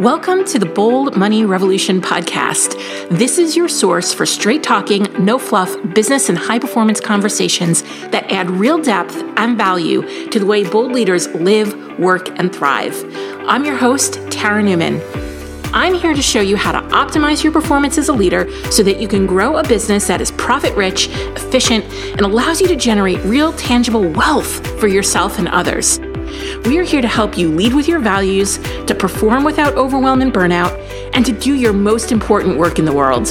Welcome 0.00 0.46
to 0.46 0.58
the 0.58 0.64
Bold 0.64 1.14
Money 1.14 1.44
Revolution 1.44 2.00
podcast. 2.00 2.72
This 3.10 3.36
is 3.36 3.54
your 3.54 3.68
source 3.68 4.14
for 4.14 4.24
straight 4.24 4.62
talking, 4.62 5.02
no 5.22 5.38
fluff 5.38 5.76
business 5.94 6.30
and 6.30 6.38
high 6.38 6.58
performance 6.58 7.00
conversations 7.00 7.82
that 8.08 8.24
add 8.32 8.50
real 8.50 8.80
depth 8.80 9.14
and 9.36 9.58
value 9.58 10.30
to 10.30 10.38
the 10.38 10.46
way 10.46 10.64
bold 10.64 10.92
leaders 10.92 11.28
live, 11.34 11.98
work, 11.98 12.30
and 12.38 12.50
thrive. 12.50 12.94
I'm 13.46 13.66
your 13.66 13.76
host, 13.76 14.14
Tara 14.30 14.62
Newman. 14.62 15.02
I'm 15.74 15.92
here 15.92 16.14
to 16.14 16.22
show 16.22 16.40
you 16.40 16.56
how 16.56 16.72
to 16.72 16.80
optimize 16.94 17.44
your 17.44 17.52
performance 17.52 17.98
as 17.98 18.08
a 18.08 18.14
leader 18.14 18.50
so 18.70 18.82
that 18.82 19.02
you 19.02 19.06
can 19.06 19.26
grow 19.26 19.58
a 19.58 19.62
business 19.62 20.06
that 20.06 20.22
is 20.22 20.30
profit 20.30 20.74
rich, 20.78 21.08
efficient, 21.10 21.84
and 22.12 22.22
allows 22.22 22.58
you 22.62 22.68
to 22.68 22.76
generate 22.76 23.22
real, 23.24 23.52
tangible 23.52 24.08
wealth 24.08 24.66
for 24.80 24.88
yourself 24.88 25.38
and 25.38 25.48
others. 25.48 26.00
We 26.64 26.78
are 26.78 26.82
here 26.82 27.02
to 27.02 27.08
help 27.08 27.36
you 27.38 27.48
lead 27.50 27.74
with 27.74 27.88
your 27.88 28.00
values, 28.00 28.58
to 28.86 28.94
perform 28.94 29.44
without 29.44 29.74
overwhelm 29.74 30.22
and 30.22 30.32
burnout, 30.32 30.72
and 31.14 31.24
to 31.26 31.32
do 31.32 31.54
your 31.54 31.72
most 31.72 32.12
important 32.12 32.58
work 32.58 32.78
in 32.78 32.84
the 32.84 32.92
world. 32.92 33.26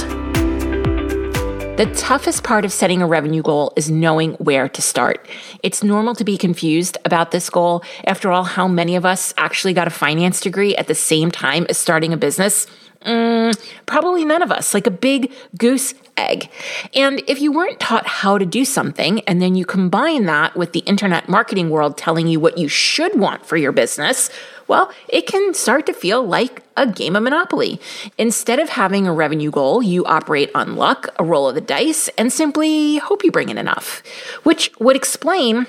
The 1.80 1.90
toughest 1.94 2.44
part 2.44 2.66
of 2.66 2.72
setting 2.72 3.00
a 3.00 3.06
revenue 3.06 3.40
goal 3.40 3.72
is 3.74 3.90
knowing 3.90 4.34
where 4.34 4.68
to 4.68 4.82
start. 4.82 5.26
It's 5.62 5.82
normal 5.82 6.14
to 6.16 6.24
be 6.24 6.36
confused 6.36 6.98
about 7.06 7.30
this 7.30 7.48
goal. 7.48 7.82
After 8.04 8.30
all, 8.30 8.44
how 8.44 8.68
many 8.68 8.96
of 8.96 9.06
us 9.06 9.32
actually 9.38 9.72
got 9.72 9.86
a 9.86 9.90
finance 9.90 10.42
degree 10.42 10.76
at 10.76 10.88
the 10.88 10.94
same 10.94 11.30
time 11.30 11.64
as 11.70 11.78
starting 11.78 12.12
a 12.12 12.18
business? 12.18 12.66
Mm, 13.04 13.58
probably 13.86 14.24
none 14.26 14.42
of 14.42 14.52
us, 14.52 14.74
like 14.74 14.86
a 14.86 14.90
big 14.90 15.32
goose 15.56 15.94
egg. 16.18 16.50
And 16.94 17.22
if 17.26 17.40
you 17.40 17.50
weren't 17.50 17.80
taught 17.80 18.06
how 18.06 18.36
to 18.36 18.44
do 18.44 18.64
something, 18.66 19.20
and 19.20 19.40
then 19.40 19.54
you 19.54 19.64
combine 19.64 20.26
that 20.26 20.54
with 20.54 20.72
the 20.72 20.80
internet 20.80 21.28
marketing 21.28 21.70
world 21.70 21.96
telling 21.96 22.28
you 22.28 22.38
what 22.38 22.58
you 22.58 22.68
should 22.68 23.18
want 23.18 23.46
for 23.46 23.56
your 23.56 23.72
business, 23.72 24.28
well, 24.68 24.92
it 25.08 25.26
can 25.26 25.54
start 25.54 25.86
to 25.86 25.94
feel 25.94 26.22
like 26.22 26.62
a 26.76 26.86
game 26.86 27.16
of 27.16 27.22
Monopoly. 27.22 27.80
Instead 28.18 28.58
of 28.58 28.68
having 28.68 29.06
a 29.06 29.12
revenue 29.12 29.50
goal, 29.50 29.82
you 29.82 30.04
operate 30.04 30.50
on 30.54 30.76
luck, 30.76 31.08
a 31.18 31.24
roll 31.24 31.48
of 31.48 31.54
the 31.54 31.60
dice, 31.60 32.08
and 32.18 32.30
simply 32.30 32.98
hope 32.98 33.24
you 33.24 33.32
bring 33.32 33.48
in 33.48 33.58
enough, 33.58 34.02
which 34.42 34.70
would 34.78 34.94
explain 34.94 35.66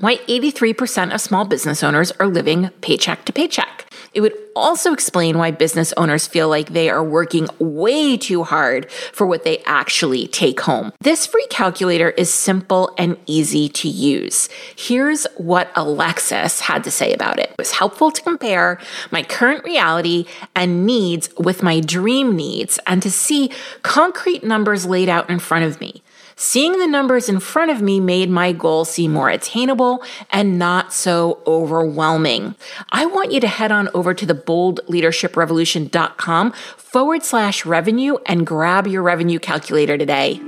why 0.00 0.16
83% 0.16 1.14
of 1.14 1.20
small 1.20 1.44
business 1.44 1.82
owners 1.82 2.10
are 2.12 2.26
living 2.26 2.70
paycheck 2.80 3.24
to 3.26 3.32
paycheck. 3.32 3.86
It 4.12 4.22
would 4.22 4.34
also 4.56 4.92
explain 4.92 5.38
why 5.38 5.52
business 5.52 5.92
owners 5.96 6.26
feel 6.26 6.48
like 6.48 6.70
they 6.70 6.90
are 6.90 7.04
working 7.04 7.48
way 7.60 8.16
too 8.16 8.42
hard 8.42 8.90
for 8.90 9.26
what 9.26 9.44
they 9.44 9.58
actually 9.58 10.26
take 10.26 10.60
home. 10.60 10.92
This 11.00 11.26
free 11.26 11.46
calculator 11.48 12.10
is 12.10 12.32
simple 12.32 12.92
and 12.98 13.16
easy 13.26 13.68
to 13.68 13.88
use. 13.88 14.48
Here's 14.76 15.26
what 15.36 15.70
Alexis 15.76 16.60
had 16.60 16.82
to 16.84 16.90
say 16.90 17.12
about 17.12 17.38
it. 17.38 17.50
It 17.50 17.58
was 17.58 17.72
helpful 17.72 18.10
to 18.10 18.22
compare 18.22 18.80
my 19.12 19.22
current 19.22 19.62
reality 19.64 20.26
and 20.56 20.84
needs 20.84 21.28
with 21.38 21.62
my 21.62 21.78
dream 21.78 22.34
needs 22.34 22.80
and 22.86 23.02
to 23.02 23.10
see 23.10 23.50
concrete 23.82 24.42
numbers 24.42 24.86
laid 24.86 25.08
out 25.08 25.30
in 25.30 25.38
front 25.38 25.64
of 25.64 25.80
me. 25.80 26.02
Seeing 26.42 26.78
the 26.78 26.86
numbers 26.86 27.28
in 27.28 27.38
front 27.38 27.70
of 27.70 27.82
me 27.82 28.00
made 28.00 28.30
my 28.30 28.52
goal 28.52 28.86
seem 28.86 29.12
more 29.12 29.28
attainable 29.28 30.02
and 30.30 30.58
not 30.58 30.90
so 30.90 31.42
overwhelming. 31.46 32.54
I 32.90 33.04
want 33.04 33.30
you 33.30 33.40
to 33.40 33.46
head 33.46 33.70
on 33.70 33.90
over 33.92 34.14
to 34.14 34.24
the 34.24 34.34
boldleadershiprevolution.com 34.34 36.52
forward 36.78 37.24
slash 37.24 37.66
revenue 37.66 38.16
and 38.24 38.46
grab 38.46 38.86
your 38.86 39.02
revenue 39.02 39.38
calculator 39.38 39.98
today. 39.98 40.40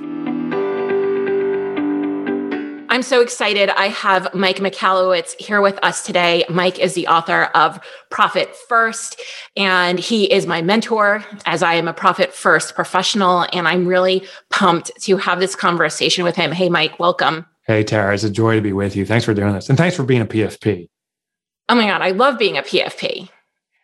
I'm 2.92 3.02
so 3.02 3.22
excited. 3.22 3.70
I 3.70 3.88
have 3.88 4.34
Mike 4.34 4.58
Michalowicz 4.58 5.40
here 5.40 5.62
with 5.62 5.78
us 5.82 6.04
today. 6.04 6.44
Mike 6.50 6.78
is 6.78 6.92
the 6.92 7.06
author 7.06 7.44
of 7.54 7.80
Profit 8.10 8.54
First, 8.54 9.18
and 9.56 9.98
he 9.98 10.30
is 10.30 10.46
my 10.46 10.60
mentor 10.60 11.24
as 11.46 11.62
I 11.62 11.72
am 11.72 11.88
a 11.88 11.94
Profit 11.94 12.34
First 12.34 12.74
professional. 12.74 13.46
And 13.54 13.66
I'm 13.66 13.86
really 13.86 14.26
pumped 14.50 14.90
to 15.04 15.16
have 15.16 15.40
this 15.40 15.56
conversation 15.56 16.22
with 16.22 16.36
him. 16.36 16.52
Hey, 16.52 16.68
Mike, 16.68 17.00
welcome. 17.00 17.46
Hey, 17.66 17.82
Tara, 17.82 18.12
it's 18.12 18.24
a 18.24 18.30
joy 18.30 18.56
to 18.56 18.60
be 18.60 18.74
with 18.74 18.94
you. 18.94 19.06
Thanks 19.06 19.24
for 19.24 19.32
doing 19.32 19.54
this. 19.54 19.70
And 19.70 19.78
thanks 19.78 19.96
for 19.96 20.04
being 20.04 20.20
a 20.20 20.26
PFP. 20.26 20.90
Oh 21.70 21.74
my 21.74 21.86
God, 21.86 22.02
I 22.02 22.10
love 22.10 22.38
being 22.38 22.58
a 22.58 22.62
PFP. 22.62 23.30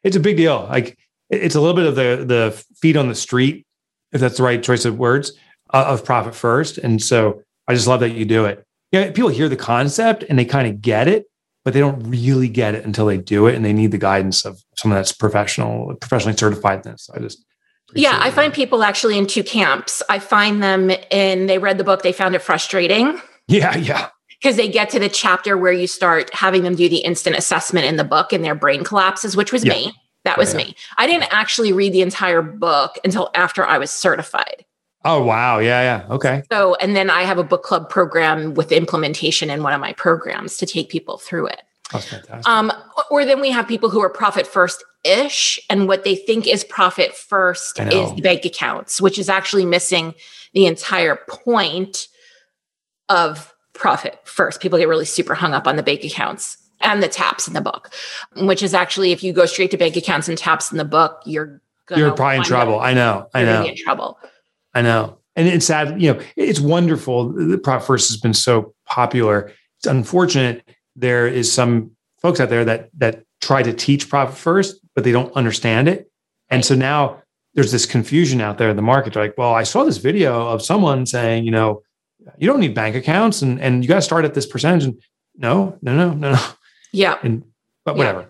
It's 0.05 0.17
a 0.17 0.21
big 0.21 0.37
deal. 0.37 0.67
Like 0.69 0.99
it's 1.31 1.55
a 1.55 1.63
little 1.63 1.75
bit 1.75 1.87
of 1.87 1.95
the 1.95 2.27
the 2.27 2.65
feet 2.77 2.99
on 2.99 3.09
the 3.09 3.15
street, 3.15 3.67
if 4.13 4.21
that's 4.21 4.37
the 4.37 4.43
right 4.43 4.63
choice 4.63 4.85
of 4.85 4.99
words, 4.99 5.33
uh, 5.73 5.87
of 5.89 6.05
profit 6.05 6.35
first. 6.35 6.77
And 6.77 7.03
so 7.03 7.41
I 7.67 7.73
just 7.73 7.87
love 7.87 8.01
that 8.01 8.11
you 8.11 8.27
do 8.27 8.45
it 8.45 8.67
yeah, 8.93 9.11
people 9.11 9.29
hear 9.29 9.49
the 9.49 9.57
concept 9.57 10.25
and 10.29 10.39
they 10.39 10.45
kind 10.45 10.69
of 10.69 10.81
get 10.81 11.09
it, 11.09 11.27
but 11.65 11.75
they 11.75 11.81
don't 11.81 12.03
really 12.05 12.49
get 12.49 12.75
it 12.75 12.85
until 12.85 13.07
they 13.07 13.19
do 13.19 13.47
it, 13.47 13.55
and 13.55 13.65
they 13.65 13.73
need 13.73 13.91
the 13.91 13.99
guidance 13.99 14.45
of 14.45 14.63
someone 14.77 14.99
that's 14.99 15.13
professional, 15.13 15.95
professionally 15.97 16.37
certified 16.37 16.85
in 16.85 16.93
this. 16.93 17.11
I 17.15 17.19
just 17.19 17.45
yeah, 17.95 18.19
I 18.21 18.31
find 18.31 18.53
people 18.53 18.83
actually 18.83 19.17
in 19.17 19.27
two 19.27 19.43
camps. 19.43 20.03
I 20.09 20.19
find 20.19 20.63
them 20.63 20.91
in 21.11 21.47
they 21.47 21.59
read 21.59 21.79
the 21.79 21.85
book, 21.85 22.03
they 22.03 22.13
found 22.13 22.35
it 22.35 22.43
frustrating. 22.43 23.21
Yeah, 23.47 23.77
yeah. 23.77 24.09
Because 24.41 24.57
they 24.57 24.69
get 24.69 24.91
to 24.91 24.99
the 24.99 25.09
chapter 25.09 25.57
where 25.57 25.73
you 25.73 25.87
start 25.87 26.33
having 26.33 26.63
them 26.63 26.75
do 26.75 26.89
the 26.89 26.99
instant 26.99 27.37
assessment 27.37 27.87
in 27.87 27.97
the 27.97 28.05
book 28.05 28.33
and 28.33 28.45
their 28.45 28.55
brain 28.55 28.85
collapses, 28.85 29.37
which 29.37 29.53
was 29.53 29.65
yeah. 29.65 29.73
me. 29.73 29.93
That 30.25 30.39
was 30.39 30.55
oh, 30.55 30.59
yeah. 30.59 30.67
me. 30.67 30.77
I 30.97 31.07
didn't 31.07 31.33
actually 31.33 31.73
read 31.73 31.93
the 31.93 32.03
entire 32.03 32.43
book 32.43 32.99
until 33.05 33.31
after 33.35 33.65
I 33.65 33.79
was 33.79 33.91
certified. 33.91 34.65
Oh 35.05 35.23
wow, 35.23 35.59
yeah, 35.59 35.83
yeah, 36.09 36.15
okay. 36.15 36.43
So, 36.51 36.75
and 36.77 36.97
then 36.97 37.09
I 37.09 37.23
have 37.23 37.39
a 37.39 37.45
book 37.45 37.63
club 37.63 37.89
program 37.89 38.55
with 38.55 38.73
implementation 38.73 39.49
in 39.49 39.63
one 39.63 39.73
of 39.73 39.81
my 39.81 39.93
programs 39.93 40.57
to 40.57 40.67
take 40.67 40.89
people 40.89 41.19
through 41.19 41.47
it. 41.49 41.63
That's 41.93 42.07
fantastic. 42.07 42.49
Um, 42.49 42.73
or 43.11 43.25
then 43.25 43.41
we 43.41 43.51
have 43.51 43.67
people 43.69 43.91
who 43.91 44.01
are 44.03 44.11
profit 44.11 44.47
first 44.47 44.85
ish, 45.05 45.61
and 45.71 45.87
what 45.87 46.05
they 46.05 46.17
think 46.17 46.47
is 46.47 46.65
profit 46.65 47.15
first 47.15 47.79
is 47.79 48.15
the 48.15 48.23
bank 48.23 48.45
accounts, 48.45 49.01
which 49.01 49.19
is 49.19 49.29
actually 49.29 49.65
missing 49.65 50.15
the 50.53 50.67
entire 50.67 51.17
point 51.29 52.09
of 53.09 53.55
profit 53.73 54.19
first. 54.25 54.61
People 54.61 54.79
get 54.79 54.89
really 54.89 55.05
super 55.05 55.35
hung 55.35 55.55
up 55.55 55.67
on 55.67 55.77
the 55.77 55.83
bank 55.83 56.05
accounts 56.05 56.59
and 56.81 57.03
the 57.03 57.09
taps 57.09 57.49
in 57.49 57.55
the 57.55 57.61
book, 57.61 57.91
which 58.37 58.63
is 58.63 58.75
actually 58.75 59.13
if 59.13 59.23
you 59.23 59.33
go 59.33 59.47
straight 59.47 59.71
to 59.71 59.77
bank 59.77 59.97
accounts 59.97 60.29
and 60.29 60.37
taps 60.37 60.71
in 60.71 60.79
the 60.79 60.85
book, 60.85 61.23
you're 61.25 61.63
you're 61.97 62.13
probably 62.13 62.37
in 62.37 62.43
trouble. 62.43 62.81
I 62.81 62.93
know. 62.93 63.29
I 63.33 63.45
know. 63.45 63.65
in 63.65 63.77
trouble. 63.77 64.19
I 64.75 64.83
know. 64.83 65.19
And 65.37 65.47
it's 65.47 65.67
sad, 65.67 66.01
you 66.01 66.13
know, 66.13 66.21
it's 66.37 66.61
wonderful. 66.61 67.33
The 67.33 67.59
Profit 67.59 67.87
First 67.87 68.11
has 68.11 68.21
been 68.21 68.35
so 68.35 68.75
popular. 68.87 69.53
It's 69.79 69.87
unfortunate 69.87 70.65
there 70.97 71.29
is 71.29 71.53
some 71.53 71.93
folks 72.21 72.41
out 72.41 72.49
there 72.49 72.65
that 72.65 72.91
that 72.99 73.23
try 73.41 73.63
to 73.63 73.73
teach 73.73 74.09
Profit 74.09 74.37
First, 74.37 74.81
but 74.95 75.05
they 75.05 75.13
don't 75.13 75.33
understand 75.35 75.89
it. 75.89 76.11
And 76.51 76.65
so 76.65 76.75
now 76.75 77.23
there's 77.55 77.73
this 77.73 77.87
confusion 77.87 78.41
out 78.41 78.59
there 78.59 78.71
in 78.71 78.77
the 78.77 78.83
market. 78.83 79.13
They're 79.15 79.23
like, 79.23 79.39
well, 79.39 79.55
I 79.55 79.63
saw 79.63 79.85
this 79.85 79.99
video 79.99 80.49
of 80.49 80.63
someone 80.63 81.07
saying, 81.07 81.45
you 81.45 81.51
know, 81.51 81.83
you 82.39 82.47
don't 82.47 82.61
need 82.61 82.75
bank 82.75 82.97
accounts 82.97 83.43
and, 83.43 83.61
and 83.61 83.83
you 83.83 83.89
got 83.89 83.97
to 83.97 84.03
start 84.03 84.25
at 84.25 84.35
this 84.35 84.47
percentage. 84.47 84.85
And 84.85 85.01
no, 85.37 85.79
no, 85.83 85.95
no, 85.95 86.13
no, 86.15 86.33
no. 86.33 86.47
Yeah. 86.93 87.19
And 87.23 87.45
but 87.85 87.97
whatever. 87.97 88.21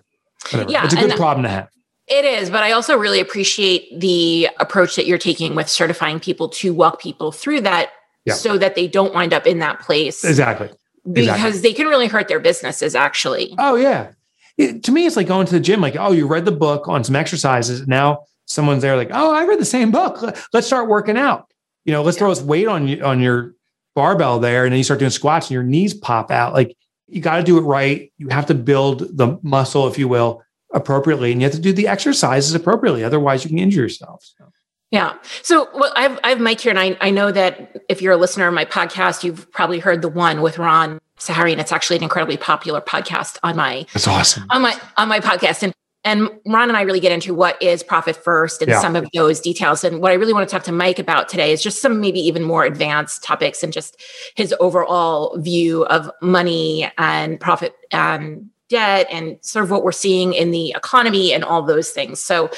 Yeah. 0.53 0.59
Whatever. 0.59 0.71
Yeah. 0.72 0.84
It's 0.84 0.94
a 0.94 0.97
good 0.97 1.16
problem 1.16 1.44
to 1.44 1.48
have. 1.48 1.69
It 2.10 2.24
is, 2.24 2.48
but 2.50 2.62
I 2.62 2.72
also 2.72 2.96
really 2.96 3.20
appreciate 3.20 4.00
the 4.00 4.48
approach 4.58 4.96
that 4.96 5.06
you're 5.06 5.19
taking 5.19 5.54
with 5.54 5.69
certifying 5.69 6.20
people 6.20 6.48
to 6.50 6.72
walk 6.72 7.00
people 7.00 7.32
through 7.32 7.62
that 7.62 7.91
yeah. 8.24 8.34
so 8.34 8.56
that 8.58 8.74
they 8.74 8.88
don't 8.88 9.14
wind 9.14 9.32
up 9.34 9.46
in 9.46 9.58
that 9.58 9.80
place. 9.80 10.24
Exactly. 10.24 10.70
Because 11.10 11.28
exactly. 11.28 11.60
they 11.60 11.72
can 11.72 11.86
really 11.86 12.06
hurt 12.06 12.28
their 12.28 12.41
businesses 12.41 12.94
actually. 12.94 13.54
Oh 13.58 13.74
yeah. 13.74 14.12
It, 14.56 14.82
to 14.84 14.92
me, 14.92 15.06
it's 15.06 15.16
like 15.16 15.28
going 15.28 15.47
to 15.47 15.52
the 15.52 15.60
gym, 15.60 15.80
like, 15.80 15.97
oh, 15.97 16.12
you 16.12 16.26
read 16.26 16.44
the 16.44 16.52
book 16.52 16.88
on 16.88 17.04
some 17.04 17.14
exercises. 17.14 17.86
Now 17.86 18.24
someone's 18.47 18.82
there 18.82 18.97
like, 18.97 19.10
oh, 19.12 19.32
I 19.32 19.44
read 19.44 19.60
the 19.60 19.64
same 19.64 19.91
book. 19.91 20.36
Let's 20.52 20.66
start 20.66 20.88
working 20.88 21.16
out. 21.16 21.47
You 21.84 21.92
know, 21.92 22.02
let's 22.02 22.16
yeah. 22.16 22.20
throw 22.20 22.30
this 22.30 22.42
weight 22.42 22.66
on 22.66 22.88
you 22.88 23.04
on 23.04 23.20
your 23.20 23.54
barbell 23.94 24.41
there. 24.41 24.64
And 24.64 24.72
then 24.72 24.78
you 24.78 24.84
start 24.84 25.00
doing 25.00 25.10
squats 25.10 25.47
and 25.47 25.52
your 25.52 25.62
knees 25.62 25.94
pop 25.94 26.30
out. 26.30 26.54
Like 26.54 26.74
you 27.06 27.20
got 27.20 27.36
to 27.36 27.42
do 27.42 27.58
it 27.58 27.62
right. 27.62 28.12
You 28.18 28.28
have 28.28 28.47
to 28.47 28.54
build 28.54 29.16
the 29.16 29.38
muscle, 29.42 29.86
if 29.88 29.98
you 29.98 30.08
will, 30.08 30.42
appropriately 30.72 31.32
and 31.32 31.41
you 31.41 31.47
have 31.47 31.54
to 31.54 31.60
do 31.60 31.72
the 31.72 31.88
exercises 31.88 32.54
appropriately 32.54 33.03
otherwise 33.03 33.44
you 33.44 33.50
can 33.50 33.59
injure 33.59 33.82
yourself 33.82 34.22
so. 34.38 34.53
yeah. 34.91 35.15
So 35.42 35.68
well, 35.74 35.92
I, 35.97 36.03
have, 36.03 36.20
I 36.24 36.28
have 36.30 36.41
mike 36.41 36.60
here 36.60 36.70
and 36.70 36.78
I, 36.78 36.97
I 37.00 37.10
know 37.10 37.32
that 37.32 37.76
if 37.88 38.03
you're 38.03 38.12
a 38.12 38.16
listener 38.18 38.47
of 38.48 38.54
my 38.54 38.65
podcast 38.65 39.24
you've 39.24 39.50
probably 39.53 39.78
heard 39.78 40.03
the 40.03 40.09
one 40.09 40.42
with 40.42 40.59
ron 40.59 41.00
Saharyan, 41.18 41.53
and 41.53 41.60
it's 41.60 41.72
actually 41.72 41.97
an 41.97 42.03
incredibly 42.03 42.36
popular 42.36 42.80
podcast 42.80 43.38
on 43.42 43.56
my 43.56 43.86
that's 43.92 44.09
awesome. 44.09 44.47
on 44.50 44.62
my 44.62 44.78
on 44.97 45.09
my 45.09 45.20
podcast. 45.20 45.62
And 45.62 45.72
and 46.04 46.30
ron 46.47 46.68
and 46.68 46.76
i 46.76 46.82
really 46.82 47.00
get 47.00 47.10
into 47.10 47.34
what 47.34 47.60
is 47.60 47.82
profit 47.82 48.14
first 48.14 48.62
and 48.62 48.71
yeah. 48.71 48.80
some 48.80 48.94
of 48.94 49.06
those 49.14 49.41
details. 49.41 49.82
And 49.84 50.00
what 50.00 50.12
i 50.12 50.14
really 50.14 50.32
want 50.32 50.48
to 50.48 50.53
talk 50.53 50.62
to 50.64 50.72
mike 50.72 50.98
about 50.98 51.28
today 51.28 51.53
is 51.53 51.62
just 51.62 51.82
some 51.82 52.00
maybe 52.00 52.21
even 52.21 52.42
more 52.42 52.64
advanced 52.64 53.22
topics 53.22 53.62
and 53.62 53.72
just 53.72 54.00
his 54.36 54.54
overall 54.60 55.36
view 55.38 55.84
of 55.86 56.10
money 56.22 56.91
and 56.98 57.41
profit 57.41 57.74
and 57.91 58.48
debt 58.68 59.06
and 59.10 59.38
sort 59.41 59.65
of 59.65 59.70
what 59.70 59.84
we're 59.84 59.92
seeing 59.92 60.34
in 60.34 60.50
the 60.50 60.70
economy 60.70 61.32
and 61.32 61.44
all 61.44 61.62
those 61.62 61.91
things. 61.91 62.22
So, 62.22 62.50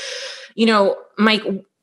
you 0.54 0.66
know, 0.66 0.96
Mike, 1.18 1.42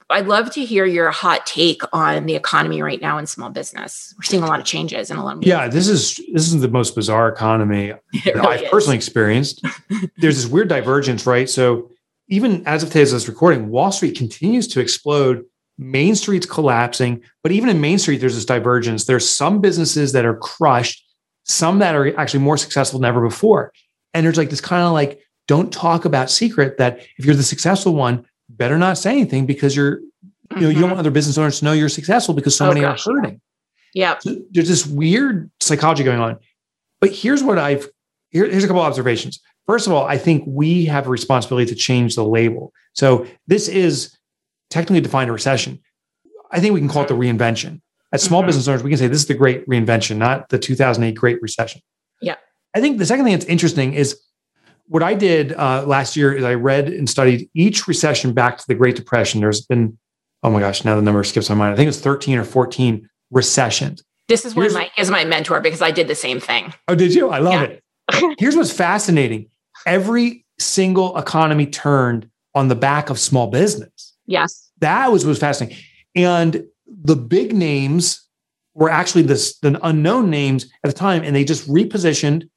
I'd 0.09 0.27
love 0.27 0.51
to 0.51 0.63
hear 0.63 0.85
your 0.85 1.11
hot 1.11 1.45
take 1.45 1.81
on 1.91 2.25
the 2.27 2.35
economy 2.35 2.81
right 2.81 3.01
now 3.01 3.17
in 3.17 3.27
small 3.27 3.49
business. 3.49 4.13
We're 4.17 4.23
seeing 4.23 4.43
a 4.43 4.45
lot 4.45 4.59
of 4.59 4.65
changes 4.65 5.09
and 5.09 5.19
a 5.19 5.23
lot 5.23 5.37
of 5.37 5.43
Yeah, 5.43 5.67
this 5.67 5.87
is 5.87 6.21
this 6.33 6.51
is 6.51 6.61
the 6.61 6.69
most 6.69 6.95
bizarre 6.95 7.27
economy 7.27 7.93
that 8.25 8.35
really 8.35 8.47
I've 8.47 8.61
is. 8.63 8.69
personally 8.69 8.95
experienced. 8.95 9.65
There's 10.17 10.37
this 10.37 10.47
weird 10.47 10.69
divergence, 10.69 11.25
right? 11.25 11.49
So 11.49 11.89
even 12.29 12.65
as 12.65 12.83
of 12.83 12.89
today's 12.89 13.11
this 13.11 13.27
recording, 13.27 13.69
Wall 13.69 13.91
Street 13.91 14.17
continues 14.17 14.67
to 14.69 14.79
explode. 14.79 15.43
Main 15.77 16.15
Street's 16.15 16.47
collapsing, 16.47 17.21
but 17.43 17.51
even 17.51 17.69
in 17.69 17.79
Main 17.79 17.99
Street, 17.99 18.17
there's 18.17 18.33
this 18.33 18.45
divergence. 18.45 19.05
There's 19.05 19.29
some 19.29 19.61
businesses 19.61 20.11
that 20.13 20.25
are 20.25 20.35
crushed, 20.35 21.05
some 21.43 21.79
that 21.79 21.93
are 21.93 22.17
actually 22.19 22.39
more 22.39 22.57
successful 22.57 22.99
than 22.99 23.07
ever 23.07 23.21
before. 23.21 23.71
And 24.13 24.25
there's 24.25 24.37
like 24.37 24.49
this 24.49 24.61
kind 24.61 24.83
of 24.83 24.93
like, 24.93 25.19
don't 25.47 25.71
talk 25.71 26.05
about 26.05 26.29
secret 26.29 26.77
that 26.77 26.99
if 27.17 27.25
you're 27.25 27.35
the 27.35 27.43
successful 27.43 27.93
one, 27.95 28.25
better 28.49 28.77
not 28.77 28.97
say 28.97 29.11
anything 29.11 29.45
because 29.45 29.75
you're, 29.75 29.99
you 30.55 30.61
know, 30.61 30.69
you 30.69 30.73
don't 30.75 30.83
Mhm. 30.83 30.87
want 30.89 30.99
other 30.99 31.11
business 31.11 31.37
owners 31.37 31.59
to 31.59 31.65
know 31.65 31.73
you're 31.73 31.89
successful 31.89 32.33
because 32.33 32.55
so 32.55 32.65
Oh, 32.65 32.69
many 32.69 32.81
gosh, 32.81 33.05
are 33.07 33.13
hurting. 33.13 33.41
Yeah. 33.93 34.17
So 34.19 34.37
there's 34.51 34.67
this 34.67 34.85
weird 34.85 35.49
psychology 35.59 36.03
going 36.03 36.19
on. 36.19 36.37
But 36.99 37.11
here's 37.13 37.43
what 37.43 37.57
I've 37.57 37.87
here, 38.29 38.45
here's 38.49 38.63
a 38.65 38.67
couple 38.67 38.81
observations. 38.81 39.39
First 39.65 39.87
of 39.87 39.93
all, 39.93 40.05
I 40.05 40.17
think 40.17 40.43
we 40.45 40.85
have 40.85 41.07
a 41.07 41.09
responsibility 41.09 41.65
to 41.67 41.75
change 41.75 42.15
the 42.15 42.25
label. 42.25 42.73
So 42.93 43.25
this 43.47 43.67
is 43.69 44.17
technically 44.69 44.99
defined 45.01 45.29
a 45.29 45.33
recession. 45.33 45.79
I 46.51 46.59
think 46.59 46.73
we 46.73 46.81
can 46.81 46.89
call 46.89 47.03
it 47.03 47.07
the 47.07 47.13
reinvention. 47.13 47.79
As 48.11 48.21
small 48.23 48.43
Mhm. 48.43 48.47
business 48.47 48.67
owners, 48.67 48.83
we 48.83 48.89
can 48.89 48.97
say 48.99 49.07
this 49.07 49.19
is 49.21 49.27
the 49.27 49.33
great 49.33 49.65
reinvention, 49.67 50.17
not 50.17 50.49
the 50.49 50.59
2008 50.59 51.15
Great 51.15 51.41
Recession. 51.41 51.81
Yeah. 52.21 52.35
I 52.75 52.81
think 52.81 52.97
the 52.97 53.05
second 53.05 53.25
thing 53.25 53.33
that's 53.33 53.45
interesting 53.45 53.93
is 53.93 54.19
what 54.87 55.03
I 55.03 55.13
did 55.15 55.53
uh, 55.53 55.83
last 55.85 56.15
year 56.15 56.33
is 56.33 56.43
I 56.43 56.53
read 56.53 56.87
and 56.89 57.09
studied 57.09 57.49
each 57.53 57.87
recession 57.87 58.33
back 58.33 58.57
to 58.57 58.63
the 58.67 58.75
Great 58.75 58.95
Depression. 58.95 59.41
There's 59.41 59.61
been, 59.61 59.97
oh 60.43 60.49
my 60.49 60.59
gosh, 60.59 60.85
now 60.85 60.95
the 60.95 61.01
number 61.01 61.23
skips 61.23 61.49
my 61.49 61.55
mind. 61.55 61.73
I 61.73 61.75
think 61.75 61.87
it's 61.89 61.99
13 61.99 62.37
or 62.37 62.43
14 62.43 63.09
recessions. 63.31 64.03
This 64.27 64.45
is 64.45 64.55
why 64.55 64.63
Here's- 64.63 64.73
Mike 64.73 64.91
is 64.97 65.09
my 65.09 65.25
mentor 65.25 65.59
because 65.61 65.81
I 65.81 65.91
did 65.91 66.07
the 66.07 66.15
same 66.15 66.39
thing. 66.39 66.73
Oh, 66.87 66.95
did 66.95 67.13
you? 67.13 67.29
I 67.29 67.39
love 67.39 67.53
Yeah. 67.53 67.63
it. 67.63 67.83
Here's 68.39 68.55
what's 68.55 68.71
fascinating 68.71 69.49
every 69.85 70.45
single 70.59 71.17
economy 71.17 71.65
turned 71.67 72.29
on 72.55 72.67
the 72.67 72.75
back 72.75 73.09
of 73.09 73.19
small 73.19 73.47
business. 73.47 74.13
Yes. 74.25 74.69
That 74.79 75.11
was 75.11 75.25
what's 75.25 75.39
fascinating. 75.39 75.77
And 76.15 76.63
the 76.87 77.15
big 77.15 77.53
names 77.53 78.25
were 78.73 78.89
actually 78.89 79.21
this, 79.23 79.57
the 79.59 79.79
unknown 79.85 80.29
names 80.29 80.65
at 80.83 80.89
the 80.89 80.93
time, 80.97 81.23
and 81.23 81.35
they 81.35 81.43
just 81.43 81.67
repositioned. 81.69 82.49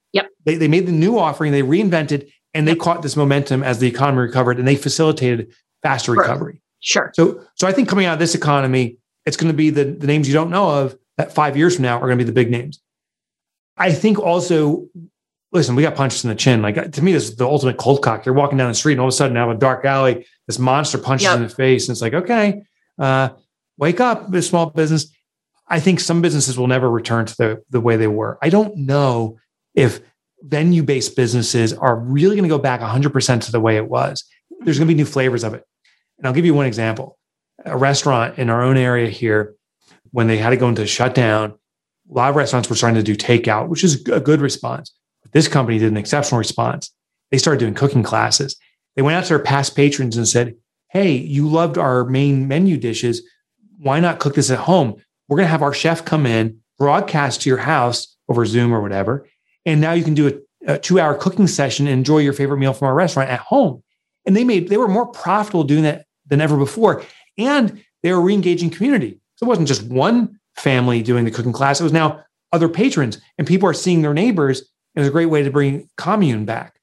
They, 0.44 0.56
they 0.56 0.68
made 0.68 0.86
the 0.86 0.92
new 0.92 1.18
offering, 1.18 1.52
they 1.52 1.62
reinvented, 1.62 2.30
and 2.54 2.66
they 2.66 2.74
caught 2.74 3.02
this 3.02 3.16
momentum 3.16 3.62
as 3.62 3.78
the 3.78 3.86
economy 3.88 4.22
recovered 4.22 4.58
and 4.58 4.66
they 4.66 4.76
facilitated 4.76 5.52
faster 5.82 6.12
recovery. 6.12 6.62
Sure. 6.80 7.12
So, 7.14 7.44
so 7.54 7.66
I 7.66 7.72
think 7.72 7.88
coming 7.88 8.06
out 8.06 8.14
of 8.14 8.18
this 8.18 8.34
economy, 8.34 8.96
it's 9.26 9.36
going 9.36 9.52
to 9.52 9.56
be 9.56 9.70
the, 9.70 9.84
the 9.84 10.06
names 10.06 10.26
you 10.26 10.34
don't 10.34 10.50
know 10.50 10.70
of 10.70 10.96
that 11.18 11.32
five 11.32 11.56
years 11.56 11.76
from 11.76 11.82
now 11.82 11.96
are 11.98 12.06
going 12.06 12.18
to 12.18 12.24
be 12.24 12.28
the 12.28 12.32
big 12.32 12.50
names. 12.50 12.80
I 13.76 13.92
think 13.92 14.18
also, 14.18 14.88
listen, 15.52 15.76
we 15.76 15.82
got 15.82 15.94
punched 15.94 16.24
in 16.24 16.30
the 16.30 16.36
chin. 16.36 16.62
Like 16.62 16.92
to 16.92 17.02
me, 17.02 17.12
this 17.12 17.28
is 17.28 17.36
the 17.36 17.46
ultimate 17.46 17.76
cold 17.76 18.02
cock. 18.02 18.24
You're 18.26 18.34
walking 18.34 18.58
down 18.58 18.68
the 18.68 18.74
street 18.74 18.94
and 18.94 19.00
all 19.00 19.06
of 19.08 19.12
a 19.12 19.16
sudden, 19.16 19.36
out 19.36 19.50
of 19.50 19.56
a 19.56 19.60
dark 19.60 19.84
alley, 19.84 20.26
this 20.46 20.58
monster 20.58 20.98
punches 20.98 21.24
Yep. 21.24 21.36
in 21.36 21.42
the 21.42 21.48
face, 21.48 21.88
and 21.88 21.94
it's 21.94 22.02
like, 22.02 22.14
okay, 22.14 22.62
uh, 22.98 23.30
wake 23.78 24.00
up, 24.00 24.30
this 24.30 24.48
small 24.48 24.66
business. 24.70 25.06
I 25.68 25.80
think 25.80 26.00
some 26.00 26.20
businesses 26.20 26.58
will 26.58 26.66
never 26.66 26.90
return 26.90 27.26
to 27.26 27.36
the 27.36 27.62
the 27.70 27.80
way 27.80 27.96
they 27.96 28.08
were. 28.08 28.38
I 28.42 28.48
don't 28.48 28.76
know 28.76 29.38
if 29.74 30.00
venue 30.42 30.82
based 30.82 31.16
businesses 31.16 31.72
are 31.72 31.96
really 31.96 32.36
going 32.36 32.48
to 32.48 32.54
go 32.54 32.58
back 32.58 32.80
100% 32.80 33.40
to 33.42 33.52
the 33.52 33.60
way 33.60 33.76
it 33.76 33.88
was. 33.88 34.24
There's 34.60 34.78
going 34.78 34.88
to 34.88 34.94
be 34.94 34.98
new 34.98 35.06
flavors 35.06 35.44
of 35.44 35.54
it. 35.54 35.64
And 36.18 36.26
I'll 36.26 36.32
give 36.32 36.46
you 36.46 36.54
one 36.54 36.66
example. 36.66 37.18
A 37.64 37.76
restaurant 37.76 38.38
in 38.38 38.50
our 38.50 38.62
own 38.62 38.76
area 38.76 39.08
here, 39.08 39.54
when 40.12 40.26
they 40.26 40.38
had 40.38 40.50
to 40.50 40.56
go 40.56 40.68
into 40.68 40.86
shutdown, 40.86 41.52
a 42.10 42.14
lot 42.14 42.30
of 42.30 42.36
restaurants 42.36 42.68
were 42.68 42.76
starting 42.76 42.96
to 42.96 43.02
do 43.02 43.16
takeout, 43.16 43.68
which 43.68 43.84
is 43.84 44.06
a 44.08 44.20
good 44.20 44.40
response. 44.40 44.92
But 45.22 45.32
this 45.32 45.48
company 45.48 45.78
did 45.78 45.92
an 45.92 45.96
exceptional 45.96 46.38
response. 46.38 46.92
They 47.30 47.38
started 47.38 47.60
doing 47.60 47.74
cooking 47.74 48.02
classes. 48.02 48.56
They 48.96 49.02
went 49.02 49.16
out 49.16 49.24
to 49.24 49.28
their 49.30 49.38
past 49.38 49.76
patrons 49.76 50.16
and 50.16 50.26
said, 50.26 50.56
Hey, 50.88 51.12
you 51.12 51.48
loved 51.48 51.78
our 51.78 52.04
main 52.04 52.48
menu 52.48 52.76
dishes. 52.76 53.22
Why 53.78 54.00
not 54.00 54.18
cook 54.18 54.34
this 54.34 54.50
at 54.50 54.58
home? 54.58 54.96
We're 55.28 55.36
going 55.36 55.46
to 55.46 55.50
have 55.52 55.62
our 55.62 55.72
chef 55.72 56.04
come 56.04 56.26
in, 56.26 56.58
broadcast 56.78 57.42
to 57.42 57.48
your 57.48 57.58
house 57.58 58.16
over 58.28 58.44
Zoom 58.44 58.74
or 58.74 58.80
whatever. 58.80 59.28
And 59.66 59.80
now 59.80 59.92
you 59.92 60.04
can 60.04 60.14
do 60.14 60.28
a, 60.66 60.74
a 60.74 60.78
two 60.78 60.98
hour 60.98 61.14
cooking 61.14 61.46
session 61.46 61.86
and 61.86 61.94
enjoy 61.94 62.18
your 62.18 62.32
favorite 62.32 62.58
meal 62.58 62.72
from 62.72 62.88
our 62.88 62.94
restaurant 62.94 63.30
at 63.30 63.40
home. 63.40 63.82
And 64.26 64.36
they 64.36 64.44
made, 64.44 64.68
they 64.68 64.76
were 64.76 64.88
more 64.88 65.06
profitable 65.06 65.64
doing 65.64 65.82
that 65.84 66.06
than 66.26 66.40
ever 66.40 66.56
before. 66.56 67.02
And 67.38 67.82
they 68.02 68.12
were 68.12 68.20
re-engaging 68.20 68.70
community. 68.70 69.20
So 69.36 69.46
it 69.46 69.48
wasn't 69.48 69.68
just 69.68 69.82
one 69.84 70.38
family 70.56 71.02
doing 71.02 71.24
the 71.24 71.30
cooking 71.30 71.52
class. 71.52 71.80
It 71.80 71.84
was 71.84 71.92
now 71.92 72.22
other 72.52 72.68
patrons 72.68 73.20
and 73.38 73.46
people 73.46 73.68
are 73.68 73.74
seeing 73.74 74.02
their 74.02 74.14
neighbors. 74.14 74.60
It 74.94 75.00
was 75.00 75.08
a 75.08 75.12
great 75.12 75.26
way 75.26 75.42
to 75.42 75.50
bring 75.50 75.88
commune 75.96 76.44
back. 76.44 76.80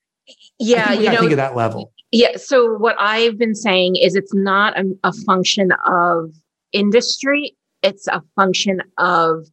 Yeah. 0.59 0.93
You 0.93 1.11
know, 1.11 1.19
think 1.19 1.31
of 1.31 1.37
that 1.37 1.55
level. 1.55 1.93
Yeah. 2.11 2.37
So 2.37 2.73
what 2.77 2.95
I've 2.99 3.37
been 3.37 3.55
saying 3.55 3.97
is 3.97 4.15
it's 4.15 4.33
not 4.33 4.77
a, 4.79 4.85
a 5.03 5.13
function 5.13 5.71
of 5.85 6.31
industry. 6.71 7.55
It's 7.83 8.07
a 8.07 8.23
function 8.35 8.81
of 8.97 9.45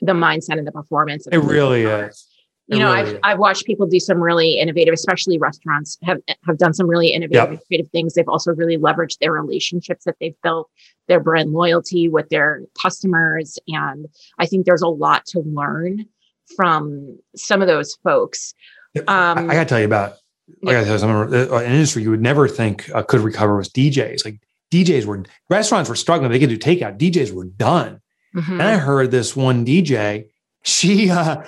the 0.00 0.12
mindset 0.12 0.58
and 0.58 0.66
the 0.66 0.72
performance. 0.72 1.26
It 1.30 1.38
really 1.38 1.82
is. 1.82 2.24
You 2.70 2.78
know, 2.78 2.92
really 2.92 3.14
I've. 3.14 3.20
I've 3.24 3.38
watched 3.38 3.64
people 3.64 3.86
do 3.86 3.98
some 3.98 4.20
really 4.22 4.58
innovative, 4.58 4.92
especially 4.92 5.38
restaurants 5.38 5.96
have, 6.02 6.18
have 6.46 6.58
done 6.58 6.74
some 6.74 6.86
really 6.86 7.08
innovative 7.08 7.48
and 7.50 7.60
creative 7.66 7.90
things. 7.90 8.14
They've 8.14 8.28
also 8.28 8.52
really 8.52 8.76
leveraged 8.76 9.18
their 9.20 9.32
relationships 9.32 10.04
that 10.04 10.16
they've 10.20 10.34
built, 10.42 10.68
their 11.06 11.18
brand 11.20 11.52
loyalty 11.52 12.08
with 12.08 12.28
their 12.28 12.62
customers. 12.82 13.58
And 13.68 14.06
I 14.38 14.44
think 14.46 14.66
there's 14.66 14.82
a 14.82 14.88
lot 14.88 15.24
to 15.26 15.40
learn 15.40 16.04
from 16.56 17.18
some 17.36 17.62
of 17.62 17.68
those 17.68 17.96
folks. 18.04 18.52
I, 19.06 19.30
Um, 19.30 19.50
I 19.50 19.54
got 19.54 19.60
to 19.60 19.68
tell 19.68 19.78
you 19.80 19.86
about. 19.86 20.16
I 20.66 20.72
got 20.72 20.80
to 20.80 20.84
tell 20.84 20.94
you 20.94 20.98
something. 20.98 21.50
uh, 21.52 21.56
An 21.56 21.72
industry 21.72 22.02
you 22.02 22.10
would 22.10 22.22
never 22.22 22.48
think 22.48 22.90
uh, 22.94 23.02
could 23.02 23.20
recover 23.20 23.56
was 23.56 23.68
DJs. 23.70 24.24
Like 24.24 24.40
DJs 24.70 25.06
were 25.06 25.24
restaurants 25.48 25.88
were 25.88 25.96
struggling. 25.96 26.30
They 26.30 26.38
could 26.38 26.48
do 26.50 26.58
takeout. 26.58 26.98
DJs 26.98 27.32
were 27.32 27.44
done. 27.46 28.00
Mhm. 28.36 28.52
And 28.52 28.62
I 28.62 28.76
heard 28.76 29.10
this 29.10 29.34
one 29.34 29.64
DJ. 29.64 30.26
She 30.64 31.08
uh, 31.10 31.42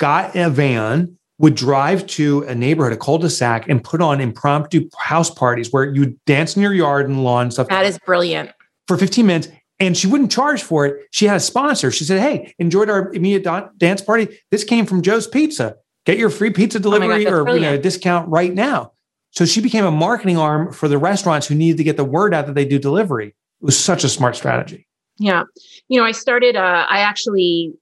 got 0.00 0.34
a 0.34 0.50
van, 0.50 1.16
would 1.38 1.54
drive 1.54 2.06
to 2.06 2.42
a 2.42 2.54
neighborhood, 2.54 2.92
a 2.92 2.96
cul-de-sac, 2.96 3.68
and 3.68 3.82
put 3.84 4.02
on 4.02 4.20
impromptu 4.20 4.88
house 4.98 5.30
parties 5.30 5.72
where 5.72 5.84
you 5.94 6.18
dance 6.26 6.56
in 6.56 6.62
your 6.62 6.74
yard 6.74 7.08
and 7.08 7.22
lawn 7.24 7.44
and 7.44 7.52
stuff 7.52 7.68
That 7.68 7.86
is 7.86 7.98
brilliant. 8.04 8.50
for 8.88 8.96
15 8.96 9.24
minutes. 9.26 9.48
And 9.78 9.96
she 9.96 10.06
wouldn't 10.06 10.30
charge 10.30 10.62
for 10.62 10.84
it. 10.84 11.06
She 11.10 11.24
had 11.26 11.36
a 11.36 11.40
sponsor. 11.40 11.90
She 11.90 12.04
said, 12.04 12.20
"Hey, 12.20 12.52
enjoyed 12.58 12.90
our 12.90 13.10
immediate 13.14 13.44
da- 13.44 13.68
dance 13.78 14.02
party. 14.02 14.28
This 14.50 14.62
came 14.64 14.84
from 14.84 15.00
Joe's 15.00 15.26
Pizza. 15.26 15.76
Get 16.04 16.18
your 16.18 16.28
free 16.28 16.50
pizza 16.50 16.76
Oh 16.76 16.82
God, 16.82 16.90
delivery 16.98 17.26
or 17.26 17.48
you 17.54 17.60
know, 17.60 17.72
a 17.72 17.78
discount 17.78 18.28
right 18.28 18.52
now." 18.52 18.92
So 19.30 19.46
she 19.46 19.62
became 19.62 19.86
a 19.86 19.90
marketing 19.90 20.36
arm 20.36 20.70
for 20.72 20.86
the 20.88 20.98
restaurants 20.98 21.46
who 21.46 21.54
needed 21.54 21.78
to 21.78 21.84
get 21.84 21.96
the 21.96 22.04
word 22.04 22.34
out 22.34 22.46
that 22.46 22.54
they 22.54 22.66
do 22.66 22.78
delivery. 22.78 23.28
It 23.28 23.34
was 23.64 23.78
such 23.78 24.04
a 24.04 24.08
smart 24.10 24.36
strategy. 24.36 24.86
Yeah. 25.18 25.44
You 25.88 25.98
know, 26.00 26.06
I 26.06 26.12
started, 26.12 26.56
uh, 26.56 26.86
I 26.88 27.00
actually, 27.00 27.72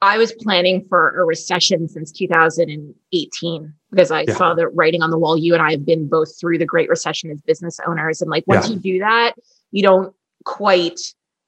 I 0.00 0.16
was 0.18 0.32
planning 0.32 0.86
for 0.88 1.10
a 1.20 1.24
recession 1.24 1.88
since 1.88 2.12
2018 2.12 3.74
because 3.90 4.10
I 4.10 4.22
Yeah. 4.22 4.34
saw 4.34 4.54
the 4.54 4.68
writing 4.68 5.02
on 5.02 5.10
the 5.10 5.18
wall. 5.18 5.36
You 5.36 5.54
and 5.54 5.62
I 5.62 5.72
have 5.72 5.84
been 5.84 6.08
both 6.08 6.38
through 6.38 6.58
the 6.58 6.66
Great 6.66 6.88
Recession 6.88 7.30
as 7.30 7.40
business 7.42 7.80
owners. 7.86 8.22
And 8.22 8.30
like, 8.30 8.44
once 8.46 8.68
Yeah. 8.68 8.74
you 8.74 8.80
do 8.80 8.98
that, 9.00 9.34
you 9.72 9.82
don't 9.82 10.14
quite 10.44 11.00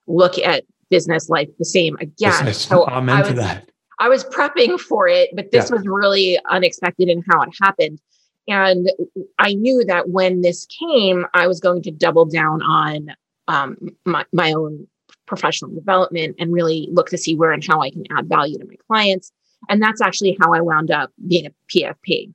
look 0.07 0.37
at 0.39 0.65
business 0.91 1.29
life 1.29 1.49
the 1.59 1.65
same 1.65 1.97
again. 1.97 2.13
Yes, 2.19 2.59
so 2.67 2.87
I'm 2.87 3.09
I 3.09 3.21
was, 3.21 3.35
that. 3.35 3.71
I 4.01 4.09
was 4.09 4.25
prepping 4.25 4.81
for 4.81 5.07
it, 5.07 5.31
but 5.35 5.53
this 5.53 5.71
was 5.71 5.83
really 5.87 6.39
unexpected 6.49 7.09
in 7.09 7.23
how 7.31 7.43
it 7.43 7.51
happened. 7.63 8.01
And 8.49 8.91
I 9.39 9.55
knew 9.55 9.85
that 9.85 10.09
when 10.09 10.41
this 10.41 10.67
came, 10.67 11.25
I 11.35 11.47
was 11.47 11.61
going 11.61 11.83
to 11.83 11.93
double 11.93 12.25
down 12.25 12.63
on 12.63 13.15
um, 13.47 13.77
my, 14.05 14.25
my 14.33 14.53
own 14.53 14.89
professional 15.31 15.71
development 15.71 16.37
and 16.39 16.53
really 16.53 16.89
look 16.93 17.09
to 17.09 17.17
see 17.17 17.35
where 17.35 17.53
and 17.53 17.65
how 17.67 17.81
I 17.81 17.91
can 17.91 18.05
add 18.11 18.29
value 18.29 18.59
to 18.59 18.67
my 18.67 18.75
clients. 18.87 19.33
And 19.69 19.81
that's 19.81 20.03
actually 20.03 20.37
how 20.41 20.53
I 20.53 20.61
wound 20.61 20.91
up 20.91 21.11
being 21.27 21.47
a 21.47 21.53
PFP 21.75 22.33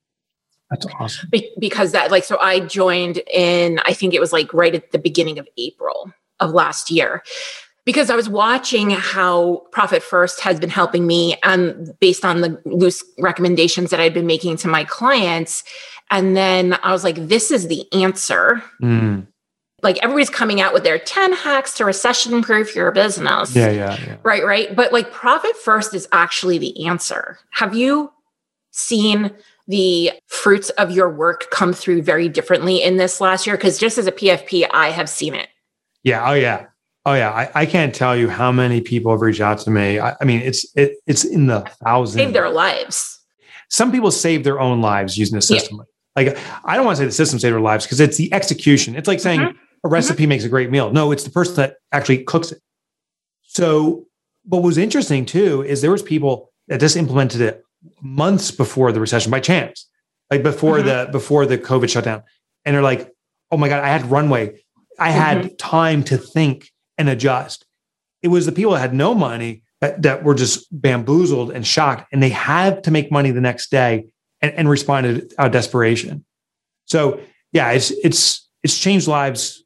That's 0.72 0.88
awesome. 1.00 1.30
Be- 1.30 1.52
because 1.60 1.92
that, 1.92 2.10
like, 2.10 2.24
so 2.24 2.40
I 2.40 2.62
joined 2.62 3.18
in, 3.32 3.80
I 3.86 3.94
think 3.94 4.14
it 4.14 4.20
was 4.20 4.34
like 4.34 4.52
right 4.54 4.74
at 4.74 4.92
the 4.92 4.98
beginning 4.98 5.38
of 5.38 5.48
April 5.58 6.12
of 6.40 6.52
last 6.52 6.90
year 6.90 7.24
because 7.86 8.10
I 8.10 8.16
was 8.16 8.28
watching 8.28 8.90
how 8.90 9.64
Profit 9.72 10.02
First 10.02 10.42
has 10.42 10.60
been 10.60 10.70
helping 10.70 11.06
me 11.06 11.38
and 11.44 11.92
based 12.00 12.26
on 12.26 12.42
the 12.42 12.60
loose 12.66 13.04
recommendations 13.20 13.92
that 13.92 14.00
I'd 14.00 14.14
been 14.14 14.26
making 14.26 14.58
to 14.58 14.68
my 14.68 14.84
clients. 14.84 15.64
And 16.12 16.36
then 16.36 16.78
I 16.84 16.92
was 16.92 17.04
like, 17.04 17.28
this 17.28 17.52
is 17.52 17.68
the 17.68 17.86
answer. 17.94 18.64
Mm. 18.82 19.28
Like 19.86 20.00
everybody's 20.04 20.32
coming 20.32 20.62
out 20.62 20.74
with 20.74 20.84
their 20.84 20.98
10 20.98 21.32
hacks 21.34 21.76
to 21.76 21.86
recession 21.86 22.42
proof 22.42 22.76
your 22.76 22.92
business. 22.92 23.56
Yeah, 23.56 23.70
yeah, 23.70 23.98
yeah. 24.04 24.18
Right, 24.24 24.44
right. 24.44 24.76
But 24.76 24.92
like 24.92 25.12
Profit 25.12 25.56
First 25.56 25.94
is 25.94 26.08
actually 26.12 26.58
the 26.58 26.88
answer. 26.88 27.38
Have 27.52 27.76
you 27.76 28.12
seen 28.72 29.32
the 29.68 30.12
fruits 30.26 30.72
of 30.72 30.90
your 30.90 31.12
work 31.12 31.52
come 31.52 31.72
through 31.72 32.02
very 32.02 32.28
differently 32.28 32.82
in 32.82 32.98
this 32.98 33.22
last 33.22 33.46
year? 33.46 33.58
Because 33.58 33.78
just 33.78 34.00
as 34.00 34.08
a 34.08 34.12
PFP, 34.12 34.68
I 34.74 34.90
have 34.90 35.08
seen 35.08 35.36
it. 35.36 35.50
Yeah. 36.02 36.28
Oh, 36.28 36.34
yeah. 36.34 36.66
Oh, 37.06 37.14
yeah. 37.14 37.30
I, 37.30 37.52
I 37.54 37.66
can't 37.68 37.94
tell 37.94 38.18
you 38.18 38.28
how 38.28 38.52
many 38.52 38.82
people 38.82 39.12
have 39.12 39.22
reached 39.22 39.40
out 39.40 39.60
to 39.60 39.70
me. 39.70 40.00
I, 40.00 40.16
I 40.20 40.26
mean, 40.26 40.42
it's 40.42 40.66
it, 40.76 40.96
it's 41.06 41.24
in 41.24 41.46
the 41.46 41.62
thousands. 41.84 42.24
Save 42.24 42.34
their 42.34 42.50
lives. 42.50 43.20
Some 43.70 43.92
people 43.92 44.10
save 44.10 44.44
their 44.44 44.60
own 44.60 44.82
lives 44.82 45.16
using 45.16 45.38
the 45.40 45.46
Yeah. 45.48 45.60
system. 45.60 45.84
Like 46.16 46.38
I 46.64 46.76
don't 46.76 46.86
want 46.86 46.98
to 46.98 47.04
say 47.04 47.06
the 47.06 47.12
system 47.12 47.40
saved 47.40 47.54
their 47.54 47.62
lives 47.62 47.86
because 47.86 48.00
it's 48.00 48.18
the 48.18 48.34
execution. 48.34 48.96
It's 48.96 49.08
like 49.08 49.20
saying 49.20 49.42
mm-hmm. 49.42 49.58
A 49.86 49.88
recipe 49.88 50.24
mm-hmm. 50.24 50.30
makes 50.30 50.44
a 50.44 50.50
great 50.50 50.72
meal. 50.72 50.92
No, 50.92 51.12
it's 51.12 51.24
the 51.24 51.30
person 51.30 51.56
that 51.56 51.76
actually 51.92 52.24
cooks 52.24 52.52
it. 52.52 52.60
So 53.44 54.08
what 54.44 54.64
was 54.64 54.78
interesting 54.78 55.26
too 55.26 55.62
is 55.62 55.82
there 55.82 55.92
was 55.92 56.02
people 56.02 56.52
that 56.68 56.80
just 56.80 56.98
implemented 56.98 57.40
it 57.40 57.64
months 58.02 58.50
before 58.52 58.92
the 58.92 59.00
recession 59.00 59.32
by 59.32 59.40
chance, 59.40 59.88
like 60.32 60.44
before 60.44 60.80
mm-hmm. 60.80 60.88
the 61.06 61.12
before 61.12 61.46
the 61.46 61.58
COVID 61.58 61.90
shutdown, 61.90 62.24
and 62.66 62.76
they're 62.76 62.82
like, 62.82 63.12
"Oh 63.52 63.58
my 63.58 63.70
god, 63.70 63.84
I 63.84 63.90
had 63.90 64.10
runway, 64.10 64.60
I 65.00 65.12
had 65.12 65.38
mm-hmm. 65.38 65.56
time 65.58 66.04
to 66.06 66.18
think 66.18 66.72
and 66.98 67.08
adjust." 67.08 67.66
It 68.24 68.30
was 68.30 68.48
the 68.48 68.52
people 68.52 68.72
that 68.72 68.80
had 68.80 68.96
no 68.96 69.14
money 69.14 69.62
that, 69.82 70.02
that 70.02 70.24
were 70.24 70.34
just 70.34 70.68
bamboozled 70.72 71.52
and 71.52 71.66
shocked, 71.66 72.12
and 72.12 72.24
they 72.24 72.30
had 72.30 72.84
to 72.86 72.92
make 72.92 73.12
money 73.12 73.30
the 73.30 73.42
next 73.42 73.70
day 73.70 74.08
and, 74.42 74.52
and 74.54 74.68
responded 74.68 75.32
out 75.38 75.48
of 75.48 75.52
desperation. 75.52 76.26
So 76.86 77.20
yeah, 77.52 77.72
it's 77.72 77.92
it's 77.92 78.50
it's 78.64 78.80
changed 78.80 79.08
lives. 79.08 79.64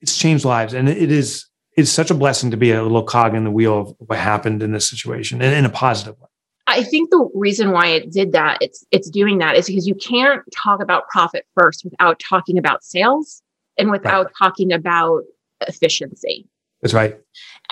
It's 0.00 0.16
changed 0.16 0.44
lives, 0.44 0.74
and 0.74 0.88
it 0.88 1.10
is 1.10 1.46
it's 1.76 1.90
such 1.90 2.10
a 2.10 2.14
blessing 2.14 2.50
to 2.50 2.56
be 2.56 2.72
a 2.72 2.82
little 2.82 3.02
cog 3.02 3.34
in 3.34 3.44
the 3.44 3.50
wheel 3.50 3.78
of 3.80 3.94
what 3.98 4.18
happened 4.18 4.62
in 4.62 4.72
this 4.72 4.88
situation, 4.88 5.40
and 5.42 5.54
in 5.54 5.64
a 5.64 5.70
positive 5.70 6.18
way. 6.18 6.26
I 6.66 6.84
think 6.84 7.10
the 7.10 7.28
reason 7.34 7.72
why 7.72 7.88
it 7.88 8.12
did 8.12 8.32
that, 8.32 8.58
it's 8.60 8.84
it's 8.90 9.10
doing 9.10 9.38
that 9.38 9.56
is 9.56 9.66
because 9.66 9.86
you 9.86 9.94
can't 9.94 10.42
talk 10.54 10.80
about 10.80 11.08
profit 11.08 11.44
first 11.58 11.84
without 11.84 12.20
talking 12.20 12.58
about 12.58 12.84
sales 12.84 13.42
and 13.76 13.90
without 13.90 14.26
right. 14.26 14.34
talking 14.38 14.72
about 14.72 15.22
efficiency. 15.66 16.48
That's 16.80 16.94
right. 16.94 17.18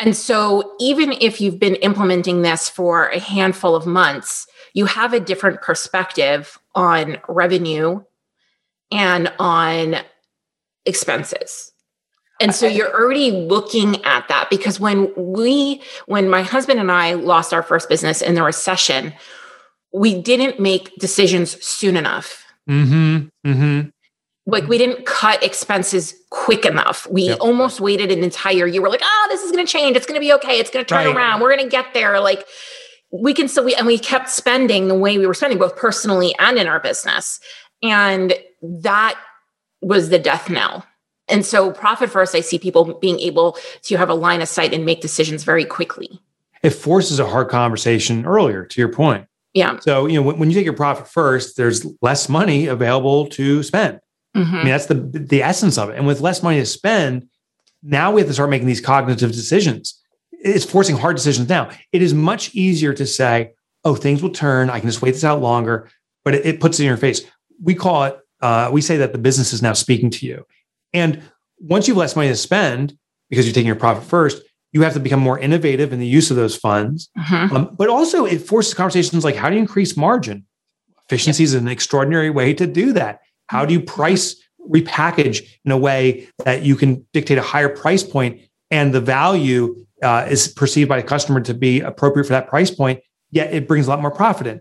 And 0.00 0.16
so 0.16 0.74
even 0.80 1.12
if 1.12 1.40
you've 1.40 1.58
been 1.58 1.76
implementing 1.76 2.42
this 2.42 2.68
for 2.68 3.08
a 3.08 3.18
handful 3.18 3.74
of 3.74 3.86
months, 3.86 4.46
you 4.74 4.86
have 4.86 5.12
a 5.12 5.20
different 5.20 5.62
perspective 5.62 6.58
on 6.74 7.18
revenue 7.28 8.02
and 8.90 9.32
on 9.38 9.96
expenses. 10.84 11.72
And 12.40 12.54
so 12.54 12.66
you're 12.66 12.94
already 12.94 13.32
looking 13.32 14.04
at 14.04 14.28
that 14.28 14.48
because 14.48 14.78
when 14.78 15.12
we, 15.16 15.82
when 16.06 16.30
my 16.30 16.42
husband 16.42 16.78
and 16.78 16.90
I 16.90 17.14
lost 17.14 17.52
our 17.52 17.62
first 17.62 17.88
business 17.88 18.22
in 18.22 18.34
the 18.34 18.42
recession, 18.42 19.12
we 19.92 20.20
didn't 20.20 20.60
make 20.60 20.94
decisions 20.96 21.62
soon 21.64 21.96
enough. 21.96 22.44
Mm-hmm. 22.68 23.48
Mm-hmm. 23.48 23.88
Like 24.46 24.68
we 24.68 24.78
didn't 24.78 25.04
cut 25.04 25.42
expenses 25.42 26.14
quick 26.30 26.64
enough. 26.64 27.06
We 27.10 27.24
yep. 27.28 27.38
almost 27.40 27.80
waited 27.80 28.12
an 28.12 28.22
entire 28.22 28.66
year. 28.66 28.80
We're 28.80 28.88
like, 28.88 29.02
oh, 29.02 29.26
this 29.30 29.42
is 29.42 29.50
going 29.50 29.66
to 29.66 29.70
change. 29.70 29.96
It's 29.96 30.06
going 30.06 30.20
to 30.20 30.24
be 30.24 30.32
okay. 30.34 30.58
It's 30.58 30.70
going 30.70 30.84
to 30.84 30.88
turn 30.88 31.06
right. 31.06 31.16
around. 31.16 31.40
We're 31.40 31.54
going 31.54 31.68
to 31.68 31.70
get 31.70 31.92
there. 31.92 32.20
Like 32.20 32.46
we 33.10 33.34
can 33.34 33.48
still, 33.48 33.64
we, 33.64 33.74
and 33.74 33.86
we 33.86 33.98
kept 33.98 34.30
spending 34.30 34.88
the 34.88 34.94
way 34.94 35.18
we 35.18 35.26
were 35.26 35.34
spending, 35.34 35.58
both 35.58 35.76
personally 35.76 36.34
and 36.38 36.56
in 36.56 36.68
our 36.68 36.80
business. 36.80 37.40
And 37.82 38.34
that 38.62 39.18
was 39.82 40.08
the 40.08 40.18
death 40.18 40.48
knell 40.48 40.84
and 41.28 41.44
so, 41.44 41.70
profit 41.70 42.10
first, 42.10 42.34
I 42.34 42.40
see 42.40 42.58
people 42.58 42.94
being 42.94 43.20
able 43.20 43.56
to 43.82 43.96
have 43.96 44.08
a 44.08 44.14
line 44.14 44.40
of 44.40 44.48
sight 44.48 44.72
and 44.72 44.84
make 44.84 45.00
decisions 45.00 45.44
very 45.44 45.64
quickly. 45.64 46.20
It 46.62 46.70
forces 46.70 47.18
a 47.20 47.26
hard 47.26 47.48
conversation 47.48 48.26
earlier, 48.26 48.64
to 48.64 48.80
your 48.80 48.90
point. 48.90 49.26
Yeah. 49.54 49.78
So, 49.80 50.06
you 50.06 50.14
know, 50.14 50.22
when, 50.22 50.38
when 50.38 50.50
you 50.50 50.54
take 50.54 50.64
your 50.64 50.74
profit 50.74 51.08
first, 51.08 51.56
there's 51.56 51.86
less 52.02 52.28
money 52.28 52.66
available 52.66 53.26
to 53.28 53.62
spend. 53.62 54.00
Mm-hmm. 54.36 54.54
I 54.54 54.58
mean, 54.58 54.68
that's 54.68 54.86
the 54.86 54.94
the 54.94 55.42
essence 55.42 55.78
of 55.78 55.90
it. 55.90 55.96
And 55.96 56.06
with 56.06 56.20
less 56.20 56.42
money 56.42 56.58
to 56.58 56.66
spend, 56.66 57.28
now 57.82 58.12
we 58.12 58.20
have 58.20 58.28
to 58.28 58.34
start 58.34 58.50
making 58.50 58.66
these 58.66 58.80
cognitive 58.80 59.32
decisions. 59.32 60.00
It's 60.32 60.64
forcing 60.64 60.96
hard 60.96 61.16
decisions 61.16 61.48
now. 61.48 61.70
It 61.92 62.02
is 62.02 62.14
much 62.14 62.54
easier 62.54 62.92
to 62.94 63.06
say, 63.06 63.52
oh, 63.84 63.94
things 63.94 64.22
will 64.22 64.30
turn. 64.30 64.70
I 64.70 64.80
can 64.80 64.88
just 64.88 65.02
wait 65.02 65.12
this 65.12 65.24
out 65.24 65.40
longer. 65.40 65.88
But 66.24 66.34
it, 66.34 66.46
it 66.46 66.60
puts 66.60 66.78
it 66.78 66.84
in 66.84 66.88
your 66.88 66.96
face. 66.96 67.22
We 67.62 67.74
call 67.74 68.04
it, 68.04 68.18
uh, 68.40 68.70
we 68.72 68.80
say 68.80 68.98
that 68.98 69.12
the 69.12 69.18
business 69.18 69.52
is 69.52 69.62
now 69.62 69.72
speaking 69.72 70.10
to 70.10 70.26
you. 70.26 70.44
And 70.92 71.22
once 71.60 71.88
you 71.88 71.94
have 71.94 71.98
less 71.98 72.16
money 72.16 72.28
to 72.28 72.36
spend 72.36 72.96
because 73.30 73.46
you're 73.46 73.54
taking 73.54 73.66
your 73.66 73.76
profit 73.76 74.04
first, 74.04 74.42
you 74.72 74.82
have 74.82 74.94
to 74.94 75.00
become 75.00 75.20
more 75.20 75.38
innovative 75.38 75.92
in 75.92 75.98
the 75.98 76.06
use 76.06 76.30
of 76.30 76.36
those 76.36 76.56
funds. 76.56 77.08
Mm-hmm. 77.18 77.56
Um, 77.56 77.74
but 77.76 77.88
also, 77.88 78.24
it 78.24 78.38
forces 78.38 78.74
conversations 78.74 79.24
like 79.24 79.36
how 79.36 79.48
do 79.48 79.54
you 79.54 79.60
increase 79.60 79.96
margin? 79.96 80.46
Efficiency 81.06 81.44
is 81.44 81.54
an 81.54 81.68
extraordinary 81.68 82.30
way 82.30 82.52
to 82.54 82.66
do 82.66 82.92
that. 82.92 83.20
How 83.46 83.64
do 83.64 83.72
you 83.72 83.80
price 83.80 84.36
repackage 84.68 85.42
in 85.64 85.72
a 85.72 85.78
way 85.78 86.28
that 86.44 86.62
you 86.62 86.76
can 86.76 87.06
dictate 87.14 87.38
a 87.38 87.42
higher 87.42 87.70
price 87.70 88.02
point 88.02 88.42
and 88.70 88.92
the 88.92 89.00
value 89.00 89.86
uh, 90.02 90.26
is 90.28 90.48
perceived 90.48 90.88
by 90.88 91.00
the 91.00 91.06
customer 91.06 91.40
to 91.40 91.54
be 91.54 91.80
appropriate 91.80 92.24
for 92.24 92.34
that 92.34 92.48
price 92.48 92.70
point, 92.70 93.00
yet 93.30 93.52
it 93.54 93.66
brings 93.66 93.86
a 93.86 93.90
lot 93.90 94.02
more 94.02 94.10
profit 94.10 94.46
in? 94.46 94.60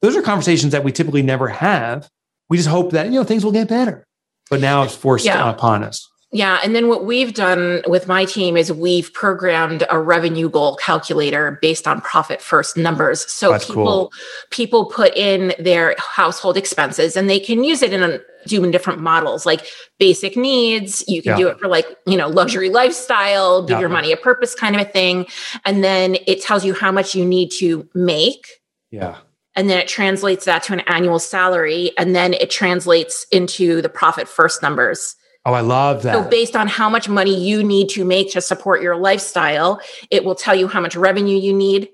Those 0.00 0.16
are 0.16 0.22
conversations 0.22 0.72
that 0.72 0.82
we 0.82 0.92
typically 0.92 1.22
never 1.22 1.48
have. 1.48 2.08
We 2.48 2.56
just 2.56 2.70
hope 2.70 2.92
that 2.92 3.06
you 3.06 3.12
know 3.12 3.24
things 3.24 3.44
will 3.44 3.52
get 3.52 3.68
better 3.68 4.06
but 4.52 4.60
now 4.60 4.82
it's 4.82 4.94
forced 4.94 5.24
yeah. 5.24 5.48
upon 5.48 5.82
us. 5.82 6.10
Yeah. 6.30 6.60
And 6.62 6.74
then 6.76 6.88
what 6.88 7.06
we've 7.06 7.32
done 7.32 7.82
with 7.86 8.06
my 8.06 8.26
team 8.26 8.58
is 8.58 8.70
we've 8.70 9.10
programmed 9.14 9.84
a 9.88 9.98
revenue 9.98 10.50
goal 10.50 10.76
calculator 10.76 11.58
based 11.62 11.88
on 11.88 12.02
profit 12.02 12.42
first 12.42 12.76
numbers. 12.76 13.30
So 13.32 13.52
That's 13.52 13.64
people 13.64 13.84
cool. 13.84 14.12
people 14.50 14.84
put 14.86 15.16
in 15.16 15.54
their 15.58 15.94
household 15.98 16.58
expenses 16.58 17.16
and 17.16 17.30
they 17.30 17.40
can 17.40 17.64
use 17.64 17.80
it 17.80 17.94
in 17.94 18.02
a 18.02 18.20
do 18.46 18.62
in 18.62 18.70
different 18.70 19.00
models 19.00 19.46
like 19.46 19.66
basic 19.98 20.36
needs. 20.36 21.02
You 21.08 21.22
can 21.22 21.32
yeah. 21.32 21.36
do 21.38 21.48
it 21.48 21.58
for 21.58 21.68
like, 21.68 21.86
you 22.06 22.18
know, 22.18 22.28
luxury 22.28 22.68
lifestyle, 22.68 23.62
give 23.62 23.76
yeah. 23.76 23.80
your 23.80 23.88
money 23.88 24.12
a 24.12 24.18
purpose 24.18 24.54
kind 24.54 24.74
of 24.74 24.82
a 24.82 24.84
thing. 24.84 25.26
And 25.64 25.82
then 25.82 26.16
it 26.26 26.42
tells 26.42 26.62
you 26.62 26.74
how 26.74 26.92
much 26.92 27.14
you 27.14 27.24
need 27.24 27.52
to 27.58 27.88
make. 27.94 28.46
Yeah 28.90 29.16
and 29.54 29.68
then 29.68 29.78
it 29.78 29.88
translates 29.88 30.44
that 30.46 30.62
to 30.64 30.72
an 30.72 30.80
annual 30.80 31.18
salary 31.18 31.92
and 31.98 32.14
then 32.14 32.34
it 32.34 32.50
translates 32.50 33.26
into 33.30 33.82
the 33.82 33.88
profit 33.88 34.28
first 34.28 34.62
numbers. 34.62 35.14
Oh 35.44 35.54
i 35.54 35.60
love 35.60 36.04
that. 36.04 36.14
so 36.14 36.28
based 36.28 36.54
on 36.54 36.68
how 36.68 36.88
much 36.88 37.08
money 37.08 37.36
you 37.36 37.64
need 37.64 37.88
to 37.90 38.04
make 38.04 38.30
to 38.32 38.40
support 38.40 38.80
your 38.80 38.94
lifestyle 38.94 39.80
it 40.08 40.24
will 40.24 40.36
tell 40.36 40.54
you 40.54 40.68
how 40.68 40.80
much 40.80 40.94
revenue 40.94 41.36
you 41.36 41.52
need 41.52 41.88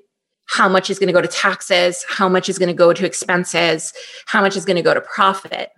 how 0.48 0.68
much 0.68 0.90
is 0.90 0.98
going 0.98 1.06
to 1.06 1.14
go 1.14 1.22
to 1.22 1.28
taxes 1.28 2.04
how 2.10 2.28
much 2.28 2.50
is 2.50 2.58
going 2.58 2.68
to 2.68 2.74
go 2.74 2.92
to 2.92 3.06
expenses 3.06 3.94
how 4.26 4.42
much 4.42 4.54
is 4.54 4.66
going 4.66 4.76
to 4.76 4.82
go 4.82 4.92
to 4.92 5.00
profit. 5.00 5.70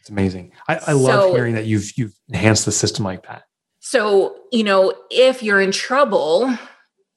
It's 0.00 0.08
amazing. 0.08 0.52
I, 0.68 0.76
I 0.86 0.92
love 0.92 1.34
hearing 1.34 1.54
that 1.54 1.66
you've 1.66 1.90
you've 1.96 2.14
enhanced 2.28 2.64
the 2.64 2.72
system 2.72 3.04
like 3.04 3.26
that. 3.26 3.42
So 3.80 4.36
you 4.52 4.62
know 4.62 4.94
if 5.10 5.42
you're 5.42 5.60
in 5.60 5.72
trouble 5.72 6.56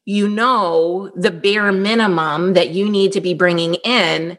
you 0.05 0.27
know 0.27 1.11
the 1.15 1.31
bare 1.31 1.71
minimum 1.71 2.53
that 2.53 2.69
you 2.69 2.89
need 2.89 3.11
to 3.13 3.21
be 3.21 3.33
bringing 3.33 3.75
in 3.75 4.37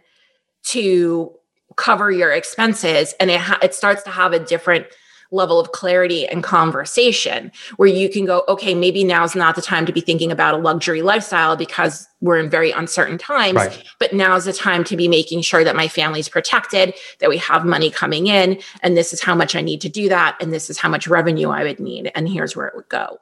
to 0.65 1.33
cover 1.77 2.11
your 2.11 2.33
expenses 2.33 3.15
and 3.19 3.31
it 3.31 3.41
ha- 3.41 3.59
it 3.63 3.75
starts 3.75 4.03
to 4.03 4.11
have 4.11 4.33
a 4.33 4.39
different 4.39 4.87
level 5.33 5.59
of 5.59 5.73
clarity 5.73 6.27
and 6.29 6.45
conversation 6.45 7.51
where 7.77 7.89
you 7.89 8.09
can 8.09 8.25
go 8.25 8.45
okay 8.47 8.75
maybe 8.75 9.03
now's 9.03 9.35
not 9.35 9.57
the 9.57 9.63
time 9.63 9.85
to 9.85 9.93
be 9.93 10.01
thinking 10.01 10.31
about 10.31 10.55
a 10.55 10.59
luxury 10.59 11.03
lifestyle 11.03 11.57
because 11.57 12.07
we're 12.21 12.39
in 12.39 12.49
very 12.49 12.71
uncertain 12.71 13.19
times 13.19 13.57
right. 13.57 13.85
but 13.99 14.13
now's 14.13 14.45
the 14.45 14.53
time 14.53 14.85
to 14.85 14.97
be 14.97 15.09
making 15.09 15.41
sure 15.41 15.65
that 15.65 15.75
my 15.75 15.89
family's 15.89 16.29
protected 16.29 16.95
that 17.19 17.29
we 17.29 17.37
have 17.37 17.65
money 17.65 17.91
coming 17.91 18.29
in 18.29 18.61
and 18.83 18.97
this 18.97 19.13
is 19.13 19.21
how 19.21 19.35
much 19.35 19.57
I 19.57 19.61
need 19.61 19.81
to 19.81 19.89
do 19.89 20.09
that 20.09 20.37
and 20.41 20.53
this 20.53 20.71
is 20.71 20.79
how 20.79 20.89
much 20.89 21.09
revenue 21.09 21.49
I 21.49 21.65
would 21.65 21.81
need 21.81 22.13
and 22.15 22.29
here's 22.29 22.55
where 22.55 22.69
it 22.69 22.77
would 22.77 22.89
go 22.89 23.19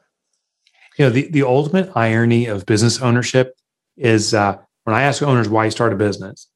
you 0.98 1.04
know 1.04 1.10
the, 1.10 1.28
the 1.30 1.42
ultimate 1.42 1.90
irony 1.96 2.46
of 2.46 2.66
business 2.66 3.00
ownership 3.00 3.56
is 3.96 4.34
uh, 4.34 4.56
when 4.84 4.96
i 4.96 5.02
ask 5.02 5.22
owners 5.22 5.48
why 5.48 5.64
you 5.64 5.70
start 5.70 5.92
a 5.92 5.96
business 5.96 6.48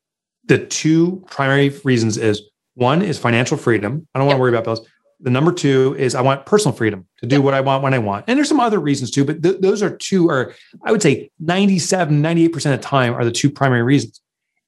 the 0.47 0.65
two 0.65 1.25
primary 1.29 1.71
reasons 1.85 2.17
is 2.17 2.43
one 2.75 3.03
is 3.03 3.19
financial 3.19 3.57
freedom. 3.57 4.07
I 4.15 4.19
don't 4.19 4.27
want 4.27 4.37
to 4.37 4.41
worry 4.41 4.51
about 4.51 4.65
bills. 4.65 4.87
The 5.21 5.31
number 5.31 5.51
two 5.51 5.97
is 5.99 6.15
i 6.15 6.21
want 6.21 6.45
personal 6.45 6.77
freedom 6.77 7.07
to 7.21 7.27
do 7.27 7.41
what 7.41 7.55
i 7.55 7.61
want 7.63 7.83
when 7.83 7.95
i 7.95 7.99
want. 7.99 8.27
And 8.29 8.37
there's 8.37 8.51
some 8.51 8.61
other 8.61 8.79
reasons 8.79 9.11
too 9.11 9.25
but 9.25 9.43
th- 9.43 9.61
those 9.61 9.83
are 9.83 9.97
two 9.97 10.29
or 10.29 10.55
i 10.85 10.93
would 10.93 11.01
say 11.01 11.31
97 11.41 12.23
98% 12.23 12.55
of 12.55 12.63
the 12.63 12.79
time 12.79 13.15
are 13.15 13.25
the 13.25 13.33
two 13.33 13.51
primary 13.51 13.83
reasons. 13.83 14.21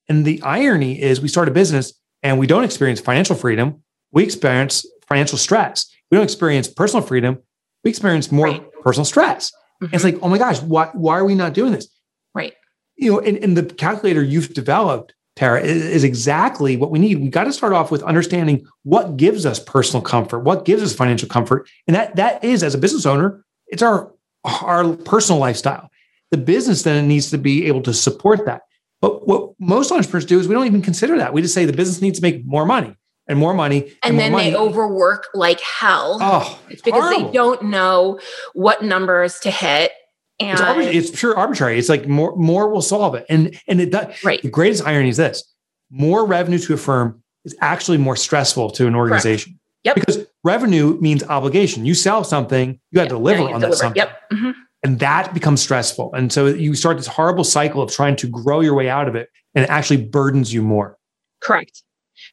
And 0.09 0.25
the 0.25 0.41
irony 0.43 1.01
is 1.01 1.21
we 1.21 1.29
start 1.29 1.49
a 1.49 1.51
business 1.51 1.93
and 2.23 2.39
we 2.39 2.47
don't 2.47 2.65
experience 2.65 2.99
financial 2.99 3.37
freedom. 3.37 3.83
We 4.11 4.25
experience 4.25 4.87
financial 5.07 5.37
stress. 5.37 5.87
We 6.11 6.17
don't 6.17 6.25
experience 6.25 6.67
personal 6.67 7.05
freedom 7.05 7.43
we 7.85 7.91
experience 7.91 8.31
more 8.33 8.47
right. 8.47 8.83
personal 8.83 9.05
stress 9.05 9.53
Mm-hmm. 9.83 9.95
It's 9.95 10.05
like, 10.05 10.19
oh 10.23 10.29
my 10.29 10.39
gosh, 10.39 10.61
why, 10.61 10.91
why 10.93 11.19
are 11.19 11.25
we 11.25 11.35
not 11.35 11.55
doing 11.55 11.73
this? 11.73 11.89
Right. 12.35 12.55
You 12.97 13.13
know, 13.13 13.21
and, 13.21 13.37
and 13.39 13.57
the 13.57 13.63
calculator 13.63 14.23
you've 14.23 14.53
developed, 14.53 15.15
Tara, 15.37 15.61
is, 15.61 15.85
is 15.85 16.05
exactly 16.05 16.77
what 16.77 16.91
we 16.91 16.99
need. 16.99 17.21
We 17.21 17.29
got 17.29 17.45
to 17.45 17.53
start 17.53 17.73
off 17.73 17.91
with 17.91 18.03
understanding 18.03 18.67
what 18.83 19.17
gives 19.17 19.47
us 19.47 19.61
personal 19.61 20.03
comfort, 20.03 20.41
what 20.41 20.65
gives 20.65 20.83
us 20.83 20.95
financial 20.95 21.29
comfort. 21.29 21.69
And 21.87 21.95
that 21.95 22.17
that 22.17 22.43
is, 22.43 22.65
as 22.65 22.75
a 22.75 22.79
business 22.79 23.07
owner, 23.07 23.45
it's 23.69 23.83
our 23.83 24.13
our 24.45 24.97
personal 24.97 25.39
lifestyle. 25.39 25.91
The 26.33 26.39
business 26.39 26.83
then 26.83 27.07
needs 27.07 27.31
to 27.31 27.39
be 27.39 27.67
able 27.67 27.83
to 27.83 27.95
support 27.95 28.45
that. 28.47 28.63
But 29.01 29.29
what 29.29 29.53
most 29.61 29.93
entrepreneurs 29.93 30.27
do 30.27 30.41
is 30.41 30.49
we 30.49 30.55
don't 30.55 30.67
even 30.67 30.83
consider 30.83 31.17
that. 31.19 31.33
We 31.33 31.41
just 31.41 31.55
say 31.55 31.65
the 31.65 31.73
business 31.73 32.03
needs 32.03 32.19
to 32.19 32.23
make 32.23 32.45
more 32.45 32.67
money 32.67 32.97
and 33.29 33.39
more 33.39 33.55
money. 33.55 33.83
And, 34.03 34.13
and 34.13 34.19
then 34.19 34.33
money. 34.33 34.51
they 34.51 34.57
overwork 34.57 35.29
like 35.35 35.61
hell. 35.61 36.19
Oh, 36.21 36.59
it's 36.71 36.83
because 36.83 37.03
horrible. 37.03 37.27
they 37.27 37.33
don't 37.33 37.63
know 37.65 38.19
what 38.55 38.83
numbers 38.83 39.39
to 39.41 39.51
hit. 39.51 39.93
And 40.41 40.59
it's, 40.81 41.11
it's 41.11 41.21
pure 41.21 41.37
arbitrary. 41.37 41.79
It's 41.79 41.89
like 41.89 42.07
more 42.07 42.35
more 42.37 42.69
will 42.69 42.83
solve 42.83 43.15
it. 43.15 43.27
And 43.29 43.61
and 43.67 43.81
it 43.81 43.91
does. 43.91 44.23
Right. 44.25 44.41
The 44.41 44.51
greatest 44.51 44.87
irony 44.87 45.09
is 45.09 45.17
this: 45.17 45.43
more 45.91 46.27
revenue 46.27 46.59
to 46.59 46.75
a 46.75 46.77
firm 46.77 47.23
is 47.45 47.57
actually 47.61 47.99
more 47.99 48.17
stressful 48.17 48.71
to 48.71 48.87
an 48.87 48.95
organization. 48.95 49.53
Correct. 49.53 49.59
Yep. 49.85 49.95
Because 49.95 50.27
revenue 50.45 50.99
means 51.01 51.23
obligation. 51.25 51.87
You 51.87 51.95
sell 51.95 52.25
something, 52.25 52.81
you 52.91 52.97
got 52.97 53.05
to 53.05 53.11
deliver 53.11 53.43
on 53.43 53.61
deliver. 53.61 53.67
that 53.69 53.77
something. 53.77 53.97
Yep. 53.97 54.21
Mm-hmm. 54.33 54.51
And 54.85 54.99
that 55.01 55.35
becomes 55.35 55.61
stressful. 55.61 56.13
And 56.15 56.33
so 56.33 56.47
you 56.47 56.75
start 56.75 56.97
this 56.99 57.07
horrible 57.07 57.45
cycle 57.45 57.83
of 57.83 57.91
trying 57.91 58.17
to 58.17 58.29
grow 58.29 58.61
your 58.61 58.75
way 58.75 58.89
out 58.89 59.09
of 59.09 59.17
it, 59.17 59.29
and 59.55 59.65
it 59.65 59.71
actually 59.71 60.05
burdens 60.05 60.53
you 60.53 60.63
more. 60.63 60.99
Correct. 61.41 61.83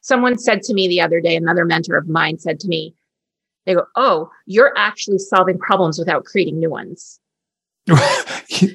Someone 0.02 0.38
said 0.38 0.62
to 0.62 0.74
me 0.74 0.88
the 0.88 1.00
other 1.00 1.20
day, 1.20 1.36
another 1.36 1.64
mentor 1.64 1.96
of 1.96 2.08
mine 2.08 2.38
said 2.38 2.60
to 2.60 2.68
me, 2.68 2.94
they 3.64 3.74
go, 3.74 3.86
Oh, 3.96 4.30
you're 4.46 4.72
actually 4.76 5.18
solving 5.18 5.58
problems 5.58 5.98
without 5.98 6.24
creating 6.24 6.58
new 6.58 6.70
ones. 6.70 7.20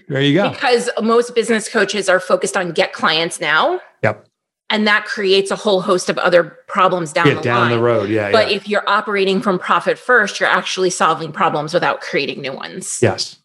there 0.08 0.22
you 0.22 0.34
go. 0.34 0.50
Because 0.52 0.90
most 1.02 1.36
business 1.36 1.68
coaches 1.68 2.08
are 2.08 2.20
focused 2.20 2.56
on 2.56 2.72
get 2.72 2.94
clients 2.94 3.40
now. 3.40 3.82
Yep. 4.04 4.28
And 4.70 4.88
that 4.88 5.04
creates 5.04 5.52
a 5.52 5.58
whole 5.58 5.82
host 5.82 6.10
of 6.10 6.18
other 6.18 6.58
problems 6.70 7.12
down 7.12 7.28
the 7.28 7.42
down 7.42 7.62
line. 7.62 7.72
the 7.72 7.80
road. 7.82 8.10
Yeah. 8.10 8.32
But 8.32 8.50
yeah. 8.50 8.56
if 8.56 8.70
you're 8.70 8.90
operating 8.90 9.42
from 9.42 9.60
profit 9.60 10.00
first, 10.00 10.40
you're 10.40 10.48
actually 10.48 10.90
solving 10.90 11.34
problems 11.34 11.74
without 11.74 12.00
creating 12.00 12.40
new 12.42 12.54
ones. 12.54 13.00
Yes. 13.02 13.38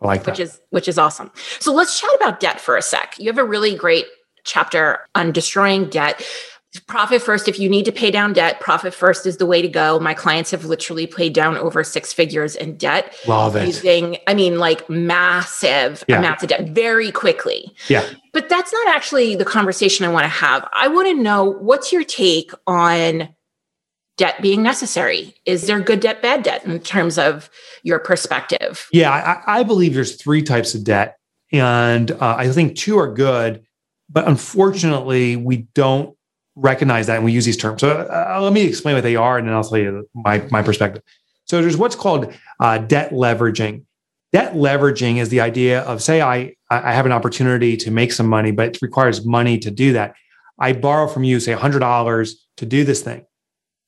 I 0.00 0.06
like 0.06 0.24
that. 0.24 0.32
Which 0.32 0.40
is 0.40 0.60
which 0.70 0.88
is 0.88 0.98
awesome. 0.98 1.30
So 1.60 1.72
let's 1.72 2.00
chat 2.00 2.10
about 2.16 2.40
debt 2.40 2.60
for 2.60 2.76
a 2.76 2.82
sec. 2.82 3.18
You 3.18 3.26
have 3.26 3.38
a 3.38 3.44
really 3.44 3.76
great 3.76 4.06
chapter 4.44 5.00
on 5.14 5.32
destroying 5.32 5.88
debt 5.90 6.26
profit 6.80 7.20
first 7.20 7.48
if 7.48 7.58
you 7.58 7.68
need 7.68 7.84
to 7.84 7.92
pay 7.92 8.10
down 8.10 8.32
debt 8.32 8.60
profit 8.60 8.94
first 8.94 9.26
is 9.26 9.36
the 9.36 9.46
way 9.46 9.60
to 9.60 9.68
go. 9.68 9.98
My 9.98 10.14
clients 10.14 10.50
have 10.52 10.64
literally 10.64 11.06
paid 11.06 11.34
down 11.34 11.56
over 11.58 11.84
six 11.84 12.12
figures 12.12 12.56
in 12.56 12.76
debt 12.76 13.14
love 13.26 13.56
it. 13.56 13.66
using 13.66 14.16
i 14.26 14.34
mean 14.34 14.58
like 14.58 14.88
massive 14.88 16.02
yeah. 16.08 16.18
amounts 16.18 16.42
of 16.42 16.48
debt 16.48 16.68
very 16.70 17.12
quickly. 17.12 17.74
Yeah. 17.88 18.08
But 18.32 18.48
that's 18.48 18.72
not 18.72 18.88
actually 18.88 19.36
the 19.36 19.44
conversation 19.44 20.06
i 20.06 20.08
want 20.08 20.24
to 20.24 20.28
have. 20.28 20.66
I 20.72 20.88
want 20.88 21.08
to 21.08 21.14
know 21.14 21.44
what's 21.44 21.92
your 21.92 22.04
take 22.04 22.52
on 22.66 23.28
debt 24.16 24.40
being 24.40 24.62
necessary? 24.62 25.34
Is 25.44 25.66
there 25.66 25.80
good 25.80 26.00
debt 26.00 26.22
bad 26.22 26.42
debt 26.42 26.64
in 26.64 26.80
terms 26.80 27.18
of 27.18 27.50
your 27.82 27.98
perspective? 27.98 28.88
Yeah 28.92 29.10
i, 29.10 29.60
I 29.60 29.62
believe 29.62 29.92
there's 29.92 30.16
three 30.16 30.42
types 30.42 30.74
of 30.74 30.84
debt 30.84 31.18
and 31.52 32.10
uh, 32.12 32.36
i 32.38 32.50
think 32.50 32.76
two 32.76 32.98
are 32.98 33.12
good 33.12 33.62
but 34.08 34.26
unfortunately 34.26 35.36
we 35.36 35.68
don't 35.74 36.16
recognize 36.54 37.06
that 37.06 37.16
and 37.16 37.24
we 37.24 37.32
use 37.32 37.44
these 37.44 37.56
terms. 37.56 37.80
So 37.80 37.90
uh, 37.90 38.38
let 38.40 38.52
me 38.52 38.62
explain 38.62 38.94
what 38.94 39.02
they 39.02 39.16
are, 39.16 39.38
and 39.38 39.46
then 39.46 39.54
I'll 39.54 39.64
tell 39.64 39.78
you 39.78 40.08
my 40.14 40.46
my 40.50 40.62
perspective. 40.62 41.02
So 41.44 41.60
there's 41.60 41.76
what's 41.76 41.96
called 41.96 42.32
uh, 42.60 42.78
debt 42.78 43.12
leveraging. 43.12 43.84
Debt 44.32 44.54
leveraging 44.54 45.18
is 45.18 45.28
the 45.28 45.40
idea 45.40 45.82
of 45.82 46.02
say 46.02 46.22
I 46.22 46.54
I 46.70 46.92
have 46.92 47.06
an 47.06 47.12
opportunity 47.12 47.76
to 47.78 47.90
make 47.90 48.12
some 48.12 48.26
money, 48.26 48.50
but 48.50 48.76
it 48.76 48.82
requires 48.82 49.26
money 49.26 49.58
to 49.58 49.70
do 49.70 49.92
that. 49.92 50.14
I 50.58 50.72
borrow 50.72 51.08
from 51.08 51.24
you, 51.24 51.40
say 51.40 51.54
$100 51.54 52.32
to 52.58 52.66
do 52.66 52.84
this 52.84 53.02
thing. 53.02 53.24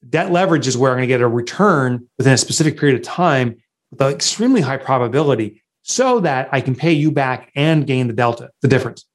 Debt 0.09 0.33
leverage 0.33 0.67
is 0.67 0.77
where 0.77 0.91
I'm 0.91 0.99
going 0.99 1.09
to 1.09 1.13
get 1.13 1.21
a 1.21 1.29
return 1.29 2.07
within 2.19 2.33
a 2.33 2.39
specific 2.39 2.79
period 2.79 2.97
of 2.97 3.03
time 3.03 3.57
with 3.91 4.03
an 4.03 4.13
extremely 4.13 4.61
high 4.61 4.77
probability 4.77 5.63
so 5.83 6.21
that 6.21 6.49
I 6.53 6.61
can 6.61 6.75
pay 6.75 6.93
you 6.93 7.11
back 7.11 7.53
and 7.55 7.87
gain 7.87 8.09
the 8.09 8.13
delta, 8.13 8.51
the 8.61 8.69
difference. 8.69 9.07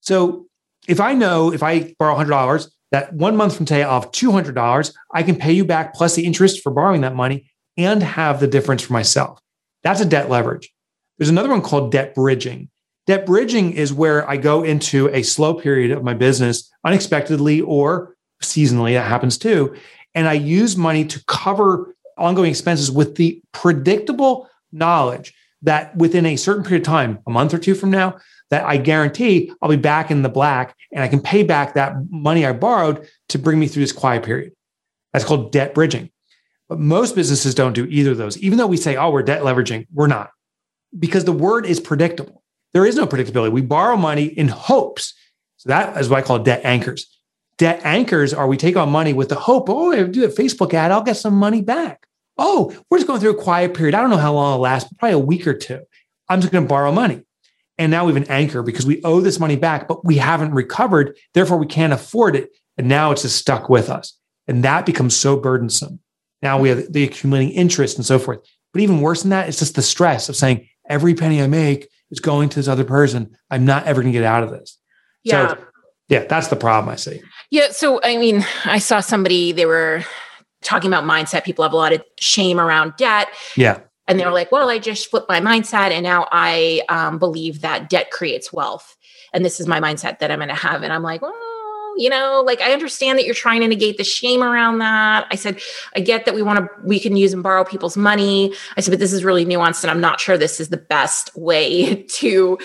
So 0.00 0.46
if 0.88 1.00
I 1.00 1.12
know 1.14 1.52
if 1.52 1.62
I 1.62 1.94
borrow 1.98 2.16
$100, 2.16 2.70
that 2.90 3.12
one 3.12 3.36
month 3.36 3.56
from 3.56 3.66
today, 3.66 3.82
I'll 3.82 4.00
have 4.00 4.10
$200. 4.12 4.94
I 5.14 5.22
can 5.22 5.36
pay 5.36 5.52
you 5.52 5.64
back 5.64 5.94
plus 5.94 6.14
the 6.14 6.24
interest 6.24 6.62
for 6.62 6.70
borrowing 6.70 7.02
that 7.02 7.14
money 7.14 7.50
and 7.76 8.02
have 8.02 8.40
the 8.40 8.46
difference 8.46 8.82
for 8.82 8.92
myself. 8.92 9.40
That's 9.82 10.00
a 10.00 10.04
debt 10.04 10.28
leverage. 10.28 10.72
There's 11.18 11.28
another 11.28 11.50
one 11.50 11.62
called 11.62 11.92
debt 11.92 12.14
bridging. 12.14 12.70
Debt 13.06 13.26
bridging 13.26 13.72
is 13.72 13.92
where 13.92 14.28
I 14.28 14.36
go 14.36 14.62
into 14.62 15.08
a 15.08 15.22
slow 15.22 15.54
period 15.54 15.90
of 15.90 16.04
my 16.04 16.14
business 16.14 16.70
unexpectedly 16.84 17.60
or 17.60 18.16
seasonally, 18.42 18.94
that 18.94 19.08
happens 19.08 19.38
too. 19.38 19.74
And 20.14 20.28
I 20.28 20.34
use 20.34 20.76
money 20.76 21.04
to 21.06 21.24
cover 21.26 21.94
ongoing 22.16 22.50
expenses 22.50 22.90
with 22.90 23.16
the 23.16 23.40
predictable 23.52 24.48
knowledge 24.72 25.34
that 25.62 25.96
within 25.96 26.26
a 26.26 26.36
certain 26.36 26.64
period 26.64 26.82
of 26.82 26.86
time, 26.86 27.18
a 27.26 27.30
month 27.30 27.54
or 27.54 27.58
two 27.58 27.74
from 27.74 27.90
now, 27.90 28.18
that 28.50 28.64
I 28.64 28.76
guarantee 28.76 29.52
I'll 29.60 29.68
be 29.68 29.76
back 29.76 30.10
in 30.10 30.22
the 30.22 30.28
black 30.28 30.76
and 30.92 31.02
I 31.02 31.08
can 31.08 31.20
pay 31.20 31.42
back 31.42 31.74
that 31.74 31.94
money 32.10 32.46
I 32.46 32.52
borrowed 32.52 33.08
to 33.28 33.38
bring 33.38 33.58
me 33.58 33.68
through 33.68 33.82
this 33.82 33.92
quiet 33.92 34.24
period. 34.24 34.52
That's 35.12 35.24
called 35.24 35.52
debt 35.52 35.74
bridging. 35.74 36.10
But 36.68 36.78
most 36.78 37.14
businesses 37.14 37.54
don't 37.54 37.72
do 37.72 37.86
either 37.86 38.12
of 38.12 38.18
those. 38.18 38.38
Even 38.38 38.58
though 38.58 38.66
we 38.66 38.76
say, 38.76 38.96
oh, 38.96 39.10
we're 39.10 39.22
debt 39.22 39.42
leveraging, 39.42 39.86
we're 39.92 40.06
not 40.06 40.30
because 40.96 41.24
the 41.24 41.32
word 41.32 41.66
is 41.66 41.80
predictable. 41.80 42.42
There 42.72 42.86
is 42.86 42.96
no 42.96 43.06
predictability. 43.06 43.52
We 43.52 43.62
borrow 43.62 43.96
money 43.96 44.24
in 44.24 44.48
hopes. 44.48 45.14
So 45.56 45.68
that 45.70 45.96
is 45.96 46.08
what 46.08 46.18
I 46.18 46.22
call 46.22 46.38
debt 46.38 46.60
anchors. 46.64 47.06
Debt 47.56 47.80
anchors 47.82 48.32
are 48.32 48.46
we 48.46 48.56
take 48.56 48.76
on 48.76 48.90
money 48.90 49.12
with 49.12 49.30
the 49.30 49.34
hope, 49.34 49.68
oh, 49.68 49.90
if 49.92 50.08
I 50.08 50.10
do 50.10 50.24
a 50.24 50.28
Facebook 50.28 50.72
ad, 50.74 50.92
I'll 50.92 51.02
get 51.02 51.16
some 51.16 51.34
money 51.34 51.60
back. 51.60 52.06
Oh, 52.36 52.72
we're 52.88 52.98
just 52.98 53.08
going 53.08 53.20
through 53.20 53.32
a 53.32 53.42
quiet 53.42 53.74
period. 53.74 53.96
I 53.96 54.00
don't 54.00 54.10
know 54.10 54.16
how 54.16 54.32
long 54.32 54.52
it'll 54.52 54.62
last, 54.62 54.96
probably 54.98 55.14
a 55.14 55.18
week 55.18 55.46
or 55.46 55.54
two. 55.54 55.80
I'm 56.28 56.40
just 56.40 56.52
going 56.52 56.64
to 56.64 56.68
borrow 56.68 56.92
money. 56.92 57.22
And 57.78 57.90
now 57.92 58.04
we 58.04 58.12
have 58.12 58.22
an 58.22 58.30
anchor 58.30 58.62
because 58.62 58.84
we 58.84 59.00
owe 59.04 59.20
this 59.20 59.38
money 59.38 59.56
back, 59.56 59.86
but 59.86 60.04
we 60.04 60.16
haven't 60.16 60.52
recovered. 60.52 61.16
Therefore, 61.32 61.58
we 61.58 61.66
can't 61.66 61.92
afford 61.92 62.34
it. 62.34 62.50
And 62.76 62.88
now 62.88 63.12
it's 63.12 63.22
just 63.22 63.36
stuck 63.36 63.68
with 63.68 63.88
us. 63.88 64.18
And 64.48 64.64
that 64.64 64.84
becomes 64.84 65.16
so 65.16 65.36
burdensome. 65.36 66.00
Now 66.42 66.58
we 66.58 66.68
have 66.70 66.92
the 66.92 67.04
accumulating 67.04 67.52
interest 67.54 67.96
and 67.96 68.06
so 68.06 68.18
forth. 68.18 68.40
But 68.72 68.82
even 68.82 69.00
worse 69.00 69.22
than 69.22 69.30
that, 69.30 69.48
it's 69.48 69.58
just 69.58 69.76
the 69.76 69.82
stress 69.82 70.28
of 70.28 70.36
saying 70.36 70.68
every 70.88 71.14
penny 71.14 71.42
I 71.42 71.46
make 71.46 71.88
is 72.10 72.20
going 72.20 72.48
to 72.48 72.56
this 72.56 72.68
other 72.68 72.84
person. 72.84 73.36
I'm 73.50 73.64
not 73.64 73.86
ever 73.86 74.02
going 74.02 74.12
to 74.12 74.18
get 74.18 74.26
out 74.26 74.42
of 74.42 74.50
this. 74.50 74.78
Yeah. 75.22 75.48
So, 75.48 75.64
yeah, 76.08 76.24
that's 76.24 76.48
the 76.48 76.56
problem 76.56 76.92
I 76.92 76.96
see. 76.96 77.20
Yeah. 77.50 77.70
So, 77.70 78.00
I 78.02 78.16
mean, 78.16 78.44
I 78.64 78.78
saw 78.78 79.00
somebody, 79.00 79.52
they 79.52 79.66
were 79.66 80.04
talking 80.62 80.88
about 80.92 81.04
mindset. 81.04 81.44
People 81.44 81.64
have 81.64 81.72
a 81.72 81.76
lot 81.76 81.92
of 81.92 82.02
shame 82.18 82.58
around 82.58 82.94
debt. 82.96 83.28
Yeah. 83.56 83.80
And 84.08 84.18
they 84.18 84.24
were 84.24 84.32
like, 84.32 84.50
well, 84.50 84.70
I 84.70 84.78
just 84.78 85.10
flipped 85.10 85.28
my 85.28 85.40
mindset 85.40 85.90
and 85.90 86.02
now 86.02 86.26
I 86.32 86.82
um, 86.88 87.18
believe 87.18 87.60
that 87.60 87.90
debt 87.90 88.10
creates 88.10 88.52
wealth. 88.52 88.96
And 89.34 89.44
this 89.44 89.60
is 89.60 89.66
my 89.66 89.80
mindset 89.80 90.18
that 90.18 90.30
I'm 90.30 90.38
going 90.38 90.48
to 90.48 90.54
have. 90.54 90.82
And 90.82 90.92
I'm 90.92 91.02
like, 91.02 91.20
well, 91.20 91.34
you 91.98 92.08
know, 92.08 92.42
like 92.46 92.60
I 92.60 92.72
understand 92.72 93.18
that 93.18 93.26
you're 93.26 93.34
trying 93.34 93.60
to 93.60 93.68
negate 93.68 93.98
the 93.98 94.04
shame 94.04 94.42
around 94.42 94.78
that. 94.78 95.26
I 95.30 95.34
said, 95.34 95.60
I 95.96 96.00
get 96.00 96.24
that 96.24 96.34
we 96.34 96.42
want 96.42 96.60
to, 96.60 96.68
we 96.84 97.00
can 97.00 97.16
use 97.16 97.32
and 97.32 97.42
borrow 97.42 97.64
people's 97.64 97.96
money. 97.96 98.54
I 98.76 98.80
said, 98.80 98.92
but 98.92 99.00
this 99.00 99.12
is 99.12 99.24
really 99.24 99.44
nuanced 99.44 99.82
and 99.82 99.90
I'm 99.90 100.00
not 100.00 100.20
sure 100.20 100.38
this 100.38 100.60
is 100.60 100.68
the 100.68 100.76
best 100.76 101.34
way 101.36 102.02
to 102.14 102.56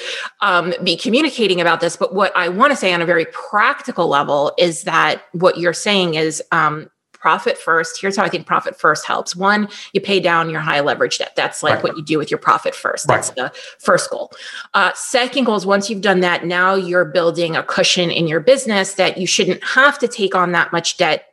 um, 0.41 0.73
be 0.83 0.95
communicating 0.95 1.59
about 1.59 1.81
this. 1.81 1.97
But 1.97 2.13
what 2.13 2.31
I 2.37 2.47
want 2.47 2.71
to 2.71 2.77
say 2.77 2.93
on 2.93 3.01
a 3.01 3.05
very 3.05 3.25
practical 3.25 4.07
level 4.07 4.53
is 4.57 4.83
that 4.83 5.23
what 5.31 5.57
you're 5.57 5.73
saying 5.73 6.13
is 6.13 6.41
um, 6.51 6.89
profit 7.23 7.57
first. 7.57 8.01
Here's 8.01 8.17
how 8.17 8.23
I 8.23 8.27
think 8.27 8.45
profit 8.45 8.77
first 8.77 9.05
helps. 9.05 9.33
One, 9.33 9.69
you 9.93 10.01
pay 10.01 10.19
down 10.19 10.49
your 10.49 10.59
high 10.59 10.81
leverage 10.81 11.19
debt. 11.19 11.37
That's 11.37 11.63
like 11.63 11.75
right. 11.75 11.83
what 11.83 11.95
you 11.95 12.03
do 12.03 12.17
with 12.17 12.29
your 12.29 12.37
profit 12.37 12.75
first. 12.75 13.07
That's 13.07 13.29
right. 13.29 13.37
the 13.37 13.51
first 13.79 14.09
goal. 14.09 14.29
Uh, 14.73 14.91
second 14.93 15.45
goal 15.45 15.55
is 15.55 15.65
once 15.65 15.89
you've 15.89 16.01
done 16.01 16.19
that, 16.19 16.45
now 16.45 16.75
you're 16.75 17.05
building 17.05 17.55
a 17.55 17.63
cushion 17.63 18.11
in 18.11 18.27
your 18.27 18.41
business 18.41 18.95
that 18.95 19.17
you 19.17 19.25
shouldn't 19.25 19.63
have 19.63 19.97
to 19.99 20.07
take 20.09 20.35
on 20.35 20.51
that 20.51 20.73
much 20.73 20.97
debt 20.97 21.27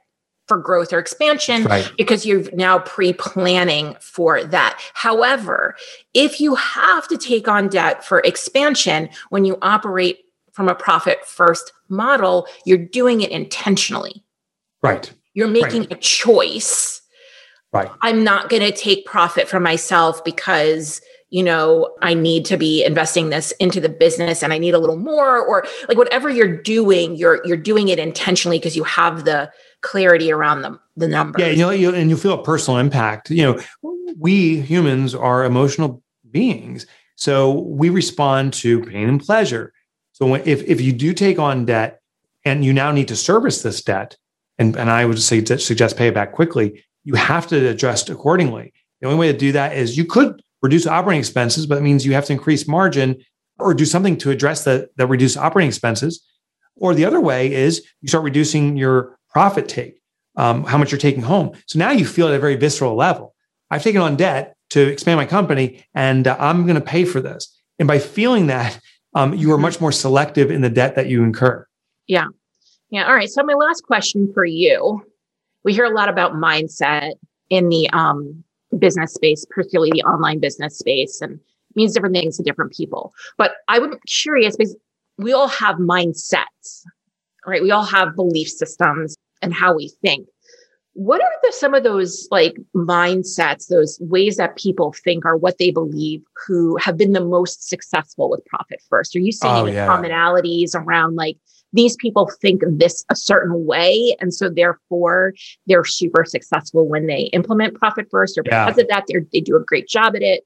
for 0.47 0.59
growth 0.59 0.93
or 0.93 1.01
expansion 1.01 1.65
right. 1.65 1.91
because 1.99 2.25
you're 2.25 2.49
now 2.53 2.79
pre-planning 2.79 3.97
for 3.99 4.45
that. 4.45 4.81
However, 4.95 5.75
if 6.15 6.41
you 6.41 6.55
have 6.55 7.09
to 7.09 7.17
take 7.17 7.49
on 7.49 7.69
debt 7.69 8.05
for 8.05 8.21
expansion 8.21 9.09
when 9.31 9.45
you 9.45 9.59
operate 9.61 10.21
from 10.53 10.69
a 10.69 10.75
profit 10.77 11.27
first 11.27 11.73
model, 11.89 12.47
you're 12.65 12.79
doing 12.79 13.23
it 13.23 13.33
intentionally. 13.33 14.23
Right. 14.83 15.13
You're 15.35 15.49
making 15.49 15.83
right. 15.83 15.93
a 15.93 15.97
choice. 15.97 17.03
Right. 17.73 17.91
I'm 18.03 18.25
not 18.25 18.49
going 18.49 18.63
to 18.63 18.73
take 18.73 19.07
profit 19.07 19.49
from 19.49 19.63
myself 19.63 20.25
because 20.25 21.01
you 21.31 21.43
know 21.43 21.95
i 22.03 22.13
need 22.13 22.45
to 22.45 22.57
be 22.57 22.85
investing 22.85 23.31
this 23.31 23.53
into 23.53 23.81
the 23.81 23.89
business 23.89 24.43
and 24.43 24.53
i 24.53 24.59
need 24.59 24.75
a 24.75 24.79
little 24.79 24.97
more 24.97 25.39
or 25.39 25.65
like 25.89 25.97
whatever 25.97 26.29
you're 26.29 26.61
doing 26.61 27.17
you're 27.17 27.41
you're 27.45 27.57
doing 27.57 27.89
it 27.89 27.99
intentionally 27.99 28.59
because 28.59 28.77
you 28.77 28.85
have 28.85 29.25
the 29.25 29.51
clarity 29.81 30.31
around 30.31 30.63
the, 30.63 30.79
the 30.97 31.09
number 31.09 31.41
yeah 31.41 31.47
you 31.47 31.59
know 31.59 31.71
you, 31.71 31.95
and 31.95 32.11
you 32.11 32.17
feel 32.17 32.35
a 32.35 32.43
personal 32.43 32.79
impact 32.79 33.31
you 33.31 33.43
know 33.43 33.61
we 34.19 34.61
humans 34.61 35.15
are 35.15 35.45
emotional 35.45 36.03
beings 36.31 36.87
so 37.15 37.53
we 37.61 37.89
respond 37.89 38.53
to 38.53 38.83
pain 38.85 39.09
and 39.09 39.21
pleasure 39.21 39.73
so 40.13 40.27
when, 40.27 40.43
if, 40.45 40.63
if 40.65 40.81
you 40.81 40.93
do 40.93 41.15
take 41.15 41.39
on 41.39 41.65
debt 41.65 42.03
and 42.45 42.65
you 42.65 42.73
now 42.73 42.91
need 42.91 43.09
to 43.09 43.17
service 43.17 43.63
this 43.63 43.83
debt 43.83 44.17
and, 44.61 44.77
and 44.77 44.91
I 44.91 45.07
would 45.07 45.21
say 45.21 45.43
suggest 45.45 45.97
pay 45.97 46.09
it 46.09 46.15
back 46.15 46.33
quickly, 46.33 46.85
you 47.03 47.15
have 47.15 47.47
to 47.49 47.69
adjust 47.71 48.11
accordingly. 48.11 48.73
The 49.01 49.09
only 49.09 49.19
way 49.19 49.33
to 49.33 49.39
do 49.39 49.53
that 49.53 49.75
is 49.75 49.97
you 49.97 50.05
could 50.05 50.43
reduce 50.63 50.87
operating 50.87 51.21
expenses, 51.21 51.67
but 51.67 51.79
it 51.79 51.81
means 51.81 52.05
you 52.05 52.13
have 52.13 52.27
to 52.27 52.35
increase 52.35 52.69
margin 52.69 53.17
or 53.59 53.73
do 53.73 53.87
something 53.87 54.19
to 54.19 54.31
address 54.31 54.65
the, 54.65 54.91
the 54.97 55.07
reduced 55.07 55.39
operating 55.39 55.69
expenses. 55.69 56.23
Or 56.77 56.95
the 56.95 57.07
other 57.07 57.21
way 57.21 57.53
is 57.53 57.87
you 58.03 58.09
start 58.09 58.23
reducing 58.23 58.77
your 58.77 59.19
profit 59.31 59.67
take, 59.67 60.03
um, 60.37 60.65
how 60.65 60.77
much 60.77 60.93
you're 60.93 60.99
taking 60.99 61.23
home. 61.23 61.53
So 61.67 61.79
now 61.79 61.91
you 61.93 62.05
feel 62.05 62.29
at 62.29 62.35
a 62.35 62.39
very 62.39 62.57
visceral 62.57 62.95
level. 62.95 63.35
I've 63.71 63.83
taken 63.83 64.03
on 64.03 64.17
debt 64.17 64.57
to 64.71 64.81
expand 64.81 65.17
my 65.17 65.27
company 65.27 65.87
and 65.95 66.29
uh, 66.29 66.37
I'm 66.39 66.65
going 66.65 66.75
to 66.75 66.81
pay 66.83 67.07
for 67.07 67.21
this. 67.23 67.57
And 67.79 67.89
by 67.89 67.99
feeling 67.99 68.49
that, 68.49 68.79
um, 69.15 69.33
you 69.33 69.51
are 69.51 69.55
mm-hmm. 69.55 69.63
much 69.63 69.81
more 69.81 69.91
selective 69.93 70.51
in 70.51 70.61
the 70.61 70.69
debt 70.69 70.97
that 70.97 71.09
you 71.09 71.25
incur. 71.25 71.67
Yeah. 72.07 72.27
Yeah. 72.91 73.07
All 73.07 73.15
right. 73.15 73.29
So 73.29 73.43
my 73.43 73.55
last 73.55 73.83
question 73.85 74.33
for 74.33 74.45
you. 74.45 75.05
We 75.65 75.75
hear 75.75 75.85
a 75.85 75.95
lot 75.95 76.09
about 76.09 76.33
mindset 76.33 77.13
in 77.51 77.69
the 77.69 77.89
um, 77.91 78.43
business 78.79 79.15
space, 79.15 79.45
particularly 79.51 79.91
the 79.93 80.03
online 80.03 80.41
business 80.41 80.79
space, 80.79 81.21
and 81.21 81.39
means 81.77 81.93
different 81.93 82.15
things 82.15 82.37
to 82.37 82.43
different 82.43 82.73
people. 82.73 83.13
But 83.37 83.53
I 83.69 83.79
would 83.79 83.91
be 83.91 83.97
curious 84.07 84.57
because 84.57 84.77
we 85.19 85.33
all 85.33 85.49
have 85.49 85.77
mindsets, 85.77 86.85
right? 87.47 87.63
We 87.63 87.71
all 87.71 87.85
have 87.85 88.17
belief 88.17 88.49
systems 88.49 89.17
and 89.43 89.55
how 89.55 89.75
we 89.75 89.93
think. 90.03 90.27
What 90.95 91.23
are 91.23 91.31
the, 91.43 91.53
some 91.53 91.75
of 91.75 91.85
those 91.85 92.27
like 92.31 92.57
mindsets, 92.75 93.69
those 93.69 93.99
ways 94.01 94.37
that 94.37 94.57
people 94.57 94.93
think 95.05 95.25
are 95.25 95.37
what 95.37 95.59
they 95.59 95.71
believe 95.71 96.23
who 96.47 96.77
have 96.79 96.97
been 96.97 97.13
the 97.13 97.25
most 97.25 97.69
successful 97.69 98.29
with 98.29 98.45
profit 98.47 98.83
first? 98.89 99.15
Are 99.15 99.21
you 99.21 99.33
seeing 99.33 99.55
oh, 99.55 99.67
yeah. 99.67 99.87
commonalities 99.87 100.75
around 100.75 101.15
like 101.15 101.37
these 101.73 101.97
people 101.97 102.31
think 102.41 102.63
this 102.67 103.05
a 103.11 103.17
certain 103.17 103.65
way. 103.65 104.17
And 104.21 104.35
so 104.35 104.49
therefore 104.49 105.35
they're 105.67 105.85
super 105.85 106.25
successful 106.25 106.89
when 106.89 107.07
they 107.07 107.25
implement 107.33 107.75
profit 107.75 108.09
first 108.11 108.37
or 108.39 108.43
because 108.43 108.77
yeah. 108.77 108.83
of 108.83 108.89
that, 108.89 109.05
they 109.09 109.21
they 109.33 109.41
do 109.41 109.57
a 109.57 109.65
great 109.65 109.89
job 109.89 110.17
at 110.17 110.23
it. 110.23 110.45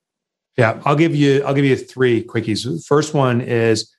Yeah. 0.56 0.80
I'll 0.84 0.96
give 0.96 1.16
you, 1.16 1.42
I'll 1.44 1.54
give 1.54 1.64
you 1.64 1.76
three 1.76 2.22
quickies. 2.22 2.84
First 2.86 3.14
one 3.14 3.40
is 3.40 3.92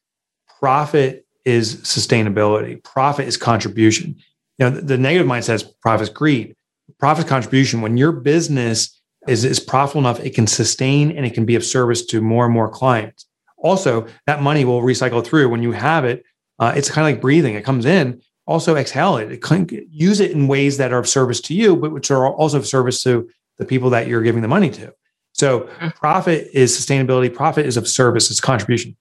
profit 0.60 1.26
is 1.44 1.78
sustainability. 1.78 2.82
Profit 2.84 3.28
is 3.28 3.38
contribution. 3.38 4.16
You 4.58 4.70
know, 4.70 4.76
the, 4.76 4.82
the 4.82 4.98
negative 4.98 5.28
mindset 5.28 5.56
is 5.56 5.64
profit 5.64 6.04
is 6.04 6.10
greed. 6.10 6.56
Profit 7.00 7.28
contribution, 7.28 7.82
when 7.82 7.98
your 7.98 8.12
business 8.12 9.02
is, 9.28 9.44
is 9.44 9.60
profitable 9.60 10.02
enough, 10.02 10.20
it 10.20 10.36
can 10.36 10.48
sustain 10.48 11.12
and 11.12 11.26
it 11.26 11.34
can 11.34 11.46
be 11.46 11.56
of 11.56 11.66
service 11.66 12.06
to 12.08 12.22
more 12.22 12.46
and 12.46 12.54
more 12.54 12.70
clients. 12.70 13.26
Also, 13.58 14.08
that 14.28 14.42
money 14.42 14.66
will 14.66 14.82
recycle 14.82 15.26
through. 15.26 15.50
When 15.50 15.64
you 15.64 15.72
have 15.72 16.06
it, 16.06 16.24
uh, 16.60 16.74
it's 16.76 16.90
kind 16.90 17.08
of 17.08 17.14
like 17.14 17.22
breathing. 17.22 17.56
It 17.56 17.66
comes 17.66 17.86
in, 17.86 18.22
also 18.46 18.76
exhale 18.76 19.18
it. 19.18 19.32
it. 19.32 19.88
Use 19.90 20.20
it 20.20 20.32
in 20.32 20.48
ways 20.48 20.78
that 20.78 20.94
are 20.94 21.00
of 21.00 21.10
service 21.10 21.42
to 21.42 21.54
you, 21.54 21.76
but 21.76 21.92
which 21.92 22.12
are 22.12 22.28
also 22.28 22.58
of 22.58 22.68
service 22.68 23.02
to 23.04 23.30
the 23.58 23.66
people 23.66 23.90
that 23.90 24.08
you're 24.08 24.22
giving 24.22 24.42
the 24.42 24.48
money 24.48 24.70
to. 24.70 24.94
So 25.34 25.62
mm-hmm. 25.62 25.90
profit 25.90 26.50
is 26.54 26.78
sustainability. 26.78 27.34
Profit 27.34 27.66
is 27.66 27.78
of 27.78 27.88
service. 27.88 28.30
It's 28.32 28.40
contribution. 28.40 28.96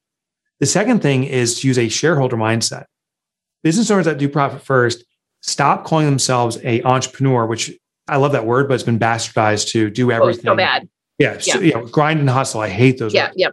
The 0.60 0.66
second 0.66 1.00
thing 1.00 1.24
is 1.24 1.60
to 1.60 1.68
use 1.68 1.78
a 1.78 1.88
shareholder 1.88 2.36
mindset. 2.36 2.86
Business 3.62 3.90
owners 3.90 4.06
that 4.06 4.18
do 4.18 4.28
profit 4.28 4.62
first 4.62 5.04
stop 5.46 5.85
calling 5.85 6.07
themselves 6.07 6.59
a 6.64 6.83
entrepreneur, 6.83 7.46
which 7.46 7.70
I 8.09 8.16
love 8.16 8.33
that 8.33 8.46
word, 8.46 8.66
but 8.66 8.74
it's 8.74 8.83
been 8.83 8.98
bastardized 8.98 9.68
to 9.72 9.90
do 9.90 10.11
everything. 10.11 10.48
Oh, 10.48 10.52
so 10.52 10.57
bad. 10.57 10.88
Yeah, 11.18 11.35
yeah. 11.35 11.38
So, 11.54 11.61
you 11.61 11.74
know, 11.74 11.87
grind 11.87 12.18
and 12.18 12.30
hustle. 12.30 12.62
I 12.62 12.70
hate 12.70 12.98
those. 12.98 13.12
Yeah, 13.12 13.26
words. 13.26 13.35
yep. 13.37 13.52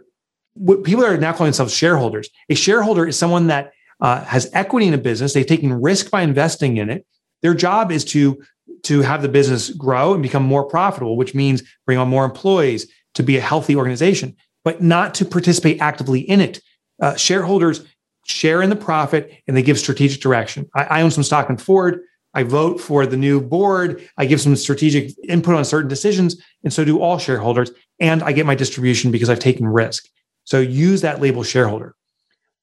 What 0.54 0.84
people 0.84 1.04
are 1.04 1.16
now 1.18 1.32
calling 1.32 1.50
themselves 1.50 1.74
shareholders. 1.74 2.30
A 2.48 2.54
shareholder 2.54 3.06
is 3.06 3.18
someone 3.18 3.48
that 3.48 3.72
uh, 4.00 4.24
has 4.24 4.50
equity 4.54 4.86
in 4.86 4.94
a 4.94 4.98
business. 4.98 5.34
They've 5.34 5.46
taken 5.46 5.72
risk 5.72 6.10
by 6.10 6.22
investing 6.22 6.78
in 6.78 6.88
it. 6.88 7.06
Their 7.42 7.54
job 7.54 7.92
is 7.92 8.04
to 8.06 8.42
to 8.84 9.02
have 9.02 9.22
the 9.22 9.28
business 9.28 9.70
grow 9.70 10.14
and 10.14 10.22
become 10.22 10.42
more 10.42 10.64
profitable, 10.64 11.16
which 11.16 11.34
means 11.34 11.62
bring 11.84 11.98
on 11.98 12.08
more 12.08 12.24
employees 12.24 12.90
to 13.14 13.22
be 13.22 13.36
a 13.36 13.40
healthy 13.40 13.76
organization, 13.76 14.34
but 14.64 14.82
not 14.82 15.14
to 15.14 15.24
participate 15.24 15.80
actively 15.80 16.20
in 16.20 16.40
it. 16.40 16.60
Uh, 17.00 17.14
shareholders 17.16 17.84
share 18.24 18.62
in 18.62 18.70
the 18.70 18.76
profit 18.76 19.32
and 19.46 19.56
they 19.56 19.62
give 19.62 19.78
strategic 19.78 20.20
direction. 20.20 20.68
I, 20.74 20.84
I 20.84 21.02
own 21.02 21.10
some 21.10 21.24
stock 21.24 21.50
in 21.50 21.56
Ford. 21.56 22.00
I 22.34 22.42
vote 22.44 22.80
for 22.80 23.04
the 23.06 23.16
new 23.16 23.40
board. 23.40 24.08
I 24.16 24.26
give 24.26 24.40
some 24.40 24.56
strategic 24.56 25.12
input 25.28 25.54
on 25.54 25.64
certain 25.64 25.88
decisions, 25.88 26.42
and 26.64 26.72
so 26.72 26.84
do 26.84 26.98
all 27.00 27.18
shareholders. 27.18 27.70
And 28.00 28.22
I 28.22 28.32
get 28.32 28.46
my 28.46 28.54
distribution 28.54 29.10
because 29.10 29.28
I've 29.28 29.38
taken 29.38 29.66
risk. 29.66 30.08
So 30.44 30.58
use 30.58 31.02
that 31.02 31.20
label 31.20 31.42
shareholder. 31.42 31.94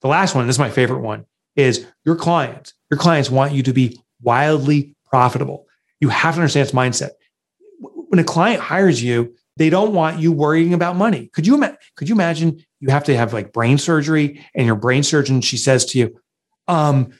The 0.02 0.08
last 0.08 0.34
one, 0.34 0.48
this 0.48 0.56
is 0.56 0.60
my 0.60 0.72
favorite 0.72 1.02
one, 1.02 1.26
is 1.56 1.86
your 2.04 2.15
clients. 2.15 2.74
Your 2.89 2.98
clients 2.98 3.30
want 3.30 3.54
you 3.54 3.62
to 3.63 3.74
be 3.74 4.00
wildly 4.22 4.95
profitable. 5.06 5.67
You 6.00 6.10
have 6.10 6.36
to 6.36 6.41
understand 6.41 6.67
its 6.67 6.76
mindset. 6.76 7.12
When 7.80 8.19
a 8.19 8.24
client 8.24 8.62
hires 8.62 9.04
you, 9.04 9.36
they 9.58 9.69
don't 9.69 9.93
want 9.93 10.19
you 10.19 10.32
worrying 10.32 10.74
about 10.74 10.95
money. 10.95 11.30
Could 11.34 11.45
you 11.45 11.60
could 11.95 12.10
you 12.10 12.15
imagine 12.15 12.65
you 12.80 12.89
have 12.89 13.04
to 13.06 13.15
have 13.15 13.34
like 13.34 13.54
brain 13.54 13.78
surgery 13.78 14.46
and 14.56 14.65
your 14.65 14.76
brain 14.76 15.04
surgeon 15.04 15.42
she 15.42 15.58
says 15.58 15.86
to 15.86 16.00
you, 16.00 16.20
um, 16.68 17.12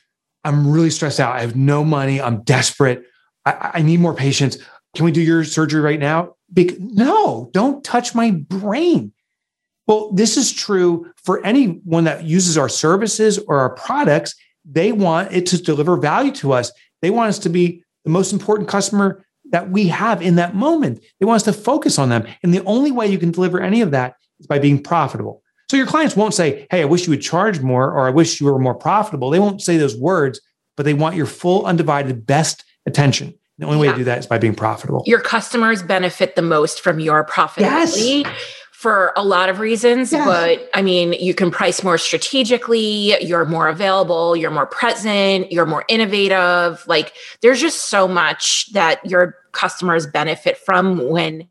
I'm 0.44 0.70
really 0.70 0.90
stressed 0.90 1.20
out. 1.20 1.34
I 1.34 1.40
have 1.40 1.56
no 1.56 1.84
money. 1.84 2.20
I'm 2.20 2.42
desperate. 2.42 3.04
I, 3.44 3.72
I 3.74 3.82
need 3.82 4.00
more 4.00 4.14
patients. 4.14 4.58
Can 4.96 5.04
we 5.04 5.12
do 5.12 5.20
your 5.20 5.44
surgery 5.44 5.80
right 5.80 6.00
now? 6.00 6.34
Be- 6.52 6.76
no, 6.78 7.50
don't 7.52 7.84
touch 7.84 8.14
my 8.14 8.30
brain. 8.30 9.12
Well, 9.86 10.12
this 10.12 10.36
is 10.36 10.52
true 10.52 11.10
for 11.16 11.44
anyone 11.44 12.04
that 12.04 12.24
uses 12.24 12.56
our 12.56 12.68
services 12.68 13.38
or 13.38 13.58
our 13.58 13.70
products. 13.70 14.34
They 14.64 14.92
want 14.92 15.32
it 15.32 15.46
to 15.46 15.62
deliver 15.62 15.96
value 15.96 16.32
to 16.32 16.52
us. 16.52 16.72
They 17.02 17.10
want 17.10 17.30
us 17.30 17.38
to 17.40 17.48
be 17.48 17.82
the 18.04 18.10
most 18.10 18.32
important 18.32 18.68
customer 18.68 19.24
that 19.50 19.70
we 19.70 19.88
have 19.88 20.22
in 20.22 20.36
that 20.36 20.54
moment. 20.54 21.04
They 21.18 21.26
want 21.26 21.36
us 21.36 21.42
to 21.44 21.52
focus 21.52 21.98
on 21.98 22.08
them. 22.08 22.26
And 22.42 22.54
the 22.54 22.64
only 22.64 22.92
way 22.92 23.08
you 23.08 23.18
can 23.18 23.32
deliver 23.32 23.60
any 23.60 23.80
of 23.80 23.90
that 23.90 24.14
is 24.38 24.46
by 24.46 24.58
being 24.58 24.82
profitable. 24.82 25.42
So 25.70 25.76
your 25.76 25.86
clients 25.86 26.16
won't 26.16 26.34
say, 26.34 26.66
Hey, 26.68 26.82
I 26.82 26.84
wish 26.84 27.06
you 27.06 27.10
would 27.10 27.22
charge 27.22 27.60
more, 27.60 27.92
or 27.92 28.04
I 28.04 28.10
wish 28.10 28.40
you 28.40 28.46
were 28.46 28.58
more 28.58 28.74
profitable. 28.74 29.30
They 29.30 29.38
won't 29.38 29.62
say 29.62 29.76
those 29.76 29.96
words, 29.96 30.40
but 30.76 30.82
they 30.82 30.94
want 30.94 31.14
your 31.14 31.26
full, 31.26 31.64
undivided, 31.64 32.26
best 32.26 32.64
attention. 32.86 33.34
The 33.58 33.66
only 33.66 33.78
way 33.78 33.86
yeah. 33.86 33.92
to 33.92 33.98
do 33.98 34.04
that 34.04 34.18
is 34.18 34.26
by 34.26 34.38
being 34.38 34.56
profitable. 34.56 35.04
Your 35.06 35.20
customers 35.20 35.80
benefit 35.84 36.34
the 36.34 36.42
most 36.42 36.80
from 36.80 36.98
your 36.98 37.24
profitability. 37.24 38.24
Yes 38.24 38.56
for 38.72 39.12
a 39.14 39.22
lot 39.22 39.50
of 39.50 39.58
reasons, 39.58 40.10
yeah. 40.10 40.24
but 40.24 40.70
I 40.72 40.80
mean, 40.80 41.12
you 41.12 41.34
can 41.34 41.50
price 41.50 41.84
more 41.84 41.98
strategically, 41.98 43.22
you're 43.22 43.44
more 43.44 43.68
available, 43.68 44.34
you're 44.34 44.50
more 44.50 44.64
present, 44.64 45.52
you're 45.52 45.66
more 45.66 45.84
innovative. 45.88 46.82
Like 46.86 47.12
there's 47.42 47.60
just 47.60 47.90
so 47.90 48.08
much 48.08 48.72
that 48.72 49.04
your 49.04 49.36
customers 49.52 50.06
benefit 50.06 50.56
from 50.56 51.10
when 51.10 51.46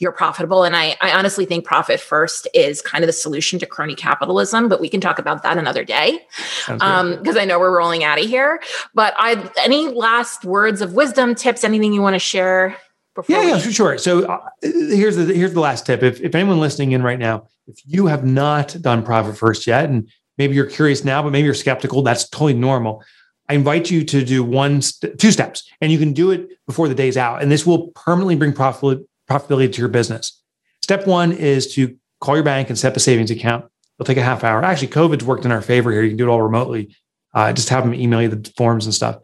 you're 0.00 0.12
profitable. 0.12 0.64
And 0.64 0.74
I, 0.74 0.96
I 1.02 1.12
honestly 1.12 1.44
think 1.44 1.66
profit 1.66 2.00
first 2.00 2.48
is 2.54 2.80
kind 2.80 3.04
of 3.04 3.06
the 3.06 3.12
solution 3.12 3.58
to 3.58 3.66
crony 3.66 3.94
capitalism, 3.94 4.66
but 4.68 4.80
we 4.80 4.88
can 4.88 5.00
talk 5.00 5.18
about 5.18 5.42
that 5.42 5.58
another 5.58 5.84
day. 5.84 6.26
because 6.66 6.80
um, 6.80 7.38
I 7.38 7.44
know 7.44 7.60
we're 7.60 7.76
rolling 7.76 8.02
out 8.02 8.18
of 8.18 8.24
here. 8.24 8.60
But 8.94 9.14
I 9.18 9.50
any 9.62 9.88
last 9.88 10.44
words 10.44 10.80
of 10.80 10.94
wisdom, 10.94 11.34
tips, 11.34 11.62
anything 11.62 11.92
you 11.92 12.02
want 12.02 12.14
to 12.14 12.18
share 12.18 12.76
Before 13.14 13.36
yeah, 13.36 13.56
yeah, 13.56 13.58
sure. 13.58 13.98
So 13.98 14.24
uh, 14.24 14.40
here's 14.62 15.16
the 15.16 15.26
here's 15.34 15.52
the 15.52 15.60
last 15.60 15.84
tip. 15.84 16.02
If 16.02 16.20
if 16.20 16.34
anyone 16.34 16.60
listening 16.60 16.92
in 16.92 17.02
right 17.02 17.18
now, 17.18 17.48
if 17.66 17.78
you 17.84 18.06
have 18.06 18.24
not 18.24 18.74
done 18.80 19.02
profit 19.02 19.36
first 19.36 19.66
yet, 19.66 19.90
and 19.90 20.08
maybe 20.38 20.54
you're 20.54 20.64
curious 20.64 21.04
now, 21.04 21.22
but 21.22 21.30
maybe 21.30 21.44
you're 21.44 21.54
skeptical, 21.54 22.02
that's 22.02 22.26
totally 22.28 22.54
normal. 22.54 23.04
I 23.50 23.54
invite 23.54 23.90
you 23.90 24.04
to 24.04 24.24
do 24.24 24.44
one, 24.44 24.80
st- 24.80 25.18
two 25.18 25.32
steps, 25.32 25.68
and 25.80 25.90
you 25.90 25.98
can 25.98 26.12
do 26.12 26.30
it 26.30 26.48
before 26.68 26.88
the 26.88 26.94
day's 26.94 27.16
out, 27.16 27.42
and 27.42 27.50
this 27.50 27.66
will 27.66 27.88
permanently 27.88 28.36
bring 28.36 28.52
profit 28.52 29.00
profitability 29.30 29.72
to 29.72 29.78
your 29.78 29.88
business. 29.88 30.42
Step 30.82 31.06
one 31.06 31.32
is 31.32 31.72
to 31.74 31.96
call 32.20 32.34
your 32.34 32.44
bank 32.44 32.68
and 32.68 32.78
set 32.78 32.92
up 32.92 32.96
a 32.96 33.00
savings 33.00 33.30
account. 33.30 33.64
It'll 33.98 34.06
take 34.06 34.16
a 34.16 34.22
half 34.22 34.44
hour. 34.44 34.64
Actually, 34.64 34.88
COVID's 34.88 35.24
worked 35.24 35.44
in 35.44 35.52
our 35.52 35.62
favor 35.62 35.92
here. 35.92 36.02
You 36.02 36.10
can 36.10 36.16
do 36.16 36.28
it 36.28 36.30
all 36.30 36.42
remotely. 36.42 36.96
Uh, 37.34 37.52
just 37.52 37.68
have 37.68 37.84
them 37.84 37.94
email 37.94 38.22
you 38.22 38.28
the 38.28 38.52
forms 38.56 38.86
and 38.86 38.94
stuff. 38.94 39.18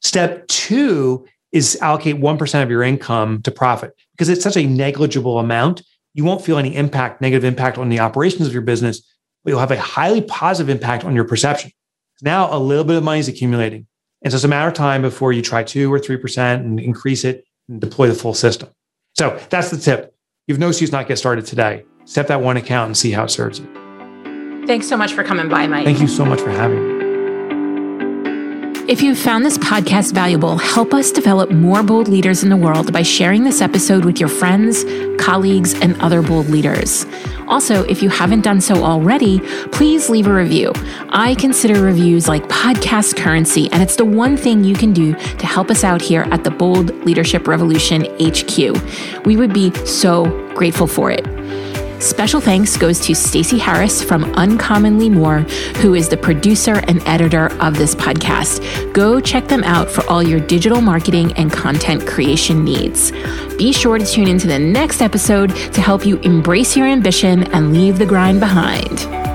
Step 0.00 0.46
two 0.48 1.26
is 1.52 1.76
allocate 1.82 2.16
1% 2.16 2.62
of 2.62 2.70
your 2.70 2.82
income 2.82 3.42
to 3.42 3.50
profit 3.50 3.92
because 4.12 4.28
it's 4.28 4.42
such 4.42 4.56
a 4.56 4.66
negligible 4.66 5.38
amount. 5.38 5.82
You 6.14 6.24
won't 6.24 6.42
feel 6.42 6.58
any 6.58 6.74
impact, 6.74 7.20
negative 7.20 7.44
impact 7.44 7.76
on 7.76 7.88
the 7.88 8.00
operations 8.00 8.46
of 8.46 8.52
your 8.52 8.62
business, 8.62 9.02
but 9.44 9.50
you'll 9.50 9.60
have 9.60 9.70
a 9.70 9.80
highly 9.80 10.22
positive 10.22 10.70
impact 10.70 11.04
on 11.04 11.14
your 11.14 11.24
perception. 11.24 11.72
Now 12.22 12.54
a 12.54 12.58
little 12.58 12.84
bit 12.84 12.96
of 12.96 13.02
money 13.02 13.20
is 13.20 13.28
accumulating. 13.28 13.86
And 14.22 14.32
so 14.32 14.36
it's 14.36 14.44
a 14.44 14.48
matter 14.48 14.68
of 14.68 14.74
time 14.74 15.02
before 15.02 15.32
you 15.32 15.42
try 15.42 15.64
two 15.64 15.92
or 15.92 15.98
3% 15.98 16.54
and 16.54 16.78
increase 16.78 17.24
it 17.24 17.44
and 17.68 17.80
deploy 17.80 18.08
the 18.08 18.14
full 18.14 18.34
system. 18.34 18.68
So 19.16 19.38
that's 19.50 19.70
the 19.70 19.78
tip. 19.78 20.14
You 20.46 20.54
have 20.54 20.60
no 20.60 20.68
excuse 20.68 20.92
not 20.92 21.08
get 21.08 21.18
started 21.18 21.46
today. 21.46 21.84
Set 22.04 22.28
that 22.28 22.40
one 22.40 22.56
account 22.56 22.88
and 22.88 22.96
see 22.96 23.12
how 23.12 23.24
it 23.24 23.28
serves 23.30 23.60
you. 23.60 24.64
Thanks 24.66 24.88
so 24.88 24.96
much 24.96 25.12
for 25.12 25.22
coming 25.24 25.48
by, 25.48 25.66
Mike. 25.66 25.84
Thank 25.84 26.00
you 26.00 26.08
so 26.08 26.24
much 26.24 26.40
for 26.40 26.50
having 26.50 26.98
me. 26.98 26.99
If 28.90 29.02
you've 29.02 29.20
found 29.20 29.46
this 29.46 29.56
podcast 29.56 30.14
valuable, 30.14 30.58
help 30.58 30.92
us 30.92 31.12
develop 31.12 31.52
more 31.52 31.80
bold 31.84 32.08
leaders 32.08 32.42
in 32.42 32.48
the 32.48 32.56
world 32.56 32.92
by 32.92 33.02
sharing 33.02 33.44
this 33.44 33.60
episode 33.60 34.04
with 34.04 34.18
your 34.18 34.28
friends, 34.28 34.84
colleagues, 35.16 35.74
and 35.74 35.94
other 36.00 36.22
bold 36.22 36.48
leaders. 36.48 37.06
Also, 37.46 37.84
if 37.84 38.02
you 38.02 38.08
haven't 38.08 38.40
done 38.40 38.60
so 38.60 38.82
already, 38.82 39.38
please 39.70 40.10
leave 40.10 40.26
a 40.26 40.34
review. 40.34 40.72
I 41.10 41.36
consider 41.36 41.80
reviews 41.80 42.26
like 42.26 42.48
podcast 42.48 43.16
currency, 43.16 43.70
and 43.70 43.80
it's 43.80 43.94
the 43.94 44.04
one 44.04 44.36
thing 44.36 44.64
you 44.64 44.74
can 44.74 44.92
do 44.92 45.14
to 45.14 45.46
help 45.46 45.70
us 45.70 45.84
out 45.84 46.02
here 46.02 46.22
at 46.32 46.42
the 46.42 46.50
Bold 46.50 46.90
Leadership 47.06 47.46
Revolution 47.46 48.06
HQ. 48.18 49.24
We 49.24 49.36
would 49.36 49.54
be 49.54 49.72
so 49.86 50.24
grateful 50.56 50.88
for 50.88 51.12
it. 51.12 51.24
Special 52.00 52.40
thanks 52.40 52.78
goes 52.78 52.98
to 53.00 53.14
Stacey 53.14 53.58
Harris 53.58 54.02
from 54.02 54.24
Uncommonly 54.34 55.10
More, 55.10 55.40
who 55.80 55.94
is 55.94 56.08
the 56.08 56.16
producer 56.16 56.82
and 56.88 57.06
editor 57.06 57.52
of 57.60 57.76
this 57.76 57.94
podcast. 57.94 58.62
Go 58.94 59.20
check 59.20 59.48
them 59.48 59.62
out 59.64 59.90
for 59.90 60.04
all 60.08 60.22
your 60.22 60.40
digital 60.40 60.80
marketing 60.80 61.34
and 61.34 61.52
content 61.52 62.06
creation 62.06 62.64
needs. 62.64 63.12
Be 63.58 63.70
sure 63.74 63.98
to 63.98 64.06
tune 64.06 64.28
into 64.28 64.46
the 64.46 64.58
next 64.58 65.02
episode 65.02 65.50
to 65.74 65.80
help 65.82 66.06
you 66.06 66.16
embrace 66.20 66.74
your 66.74 66.86
ambition 66.86 67.44
and 67.52 67.70
leave 67.74 67.98
the 67.98 68.06
grind 68.06 68.40
behind. 68.40 69.29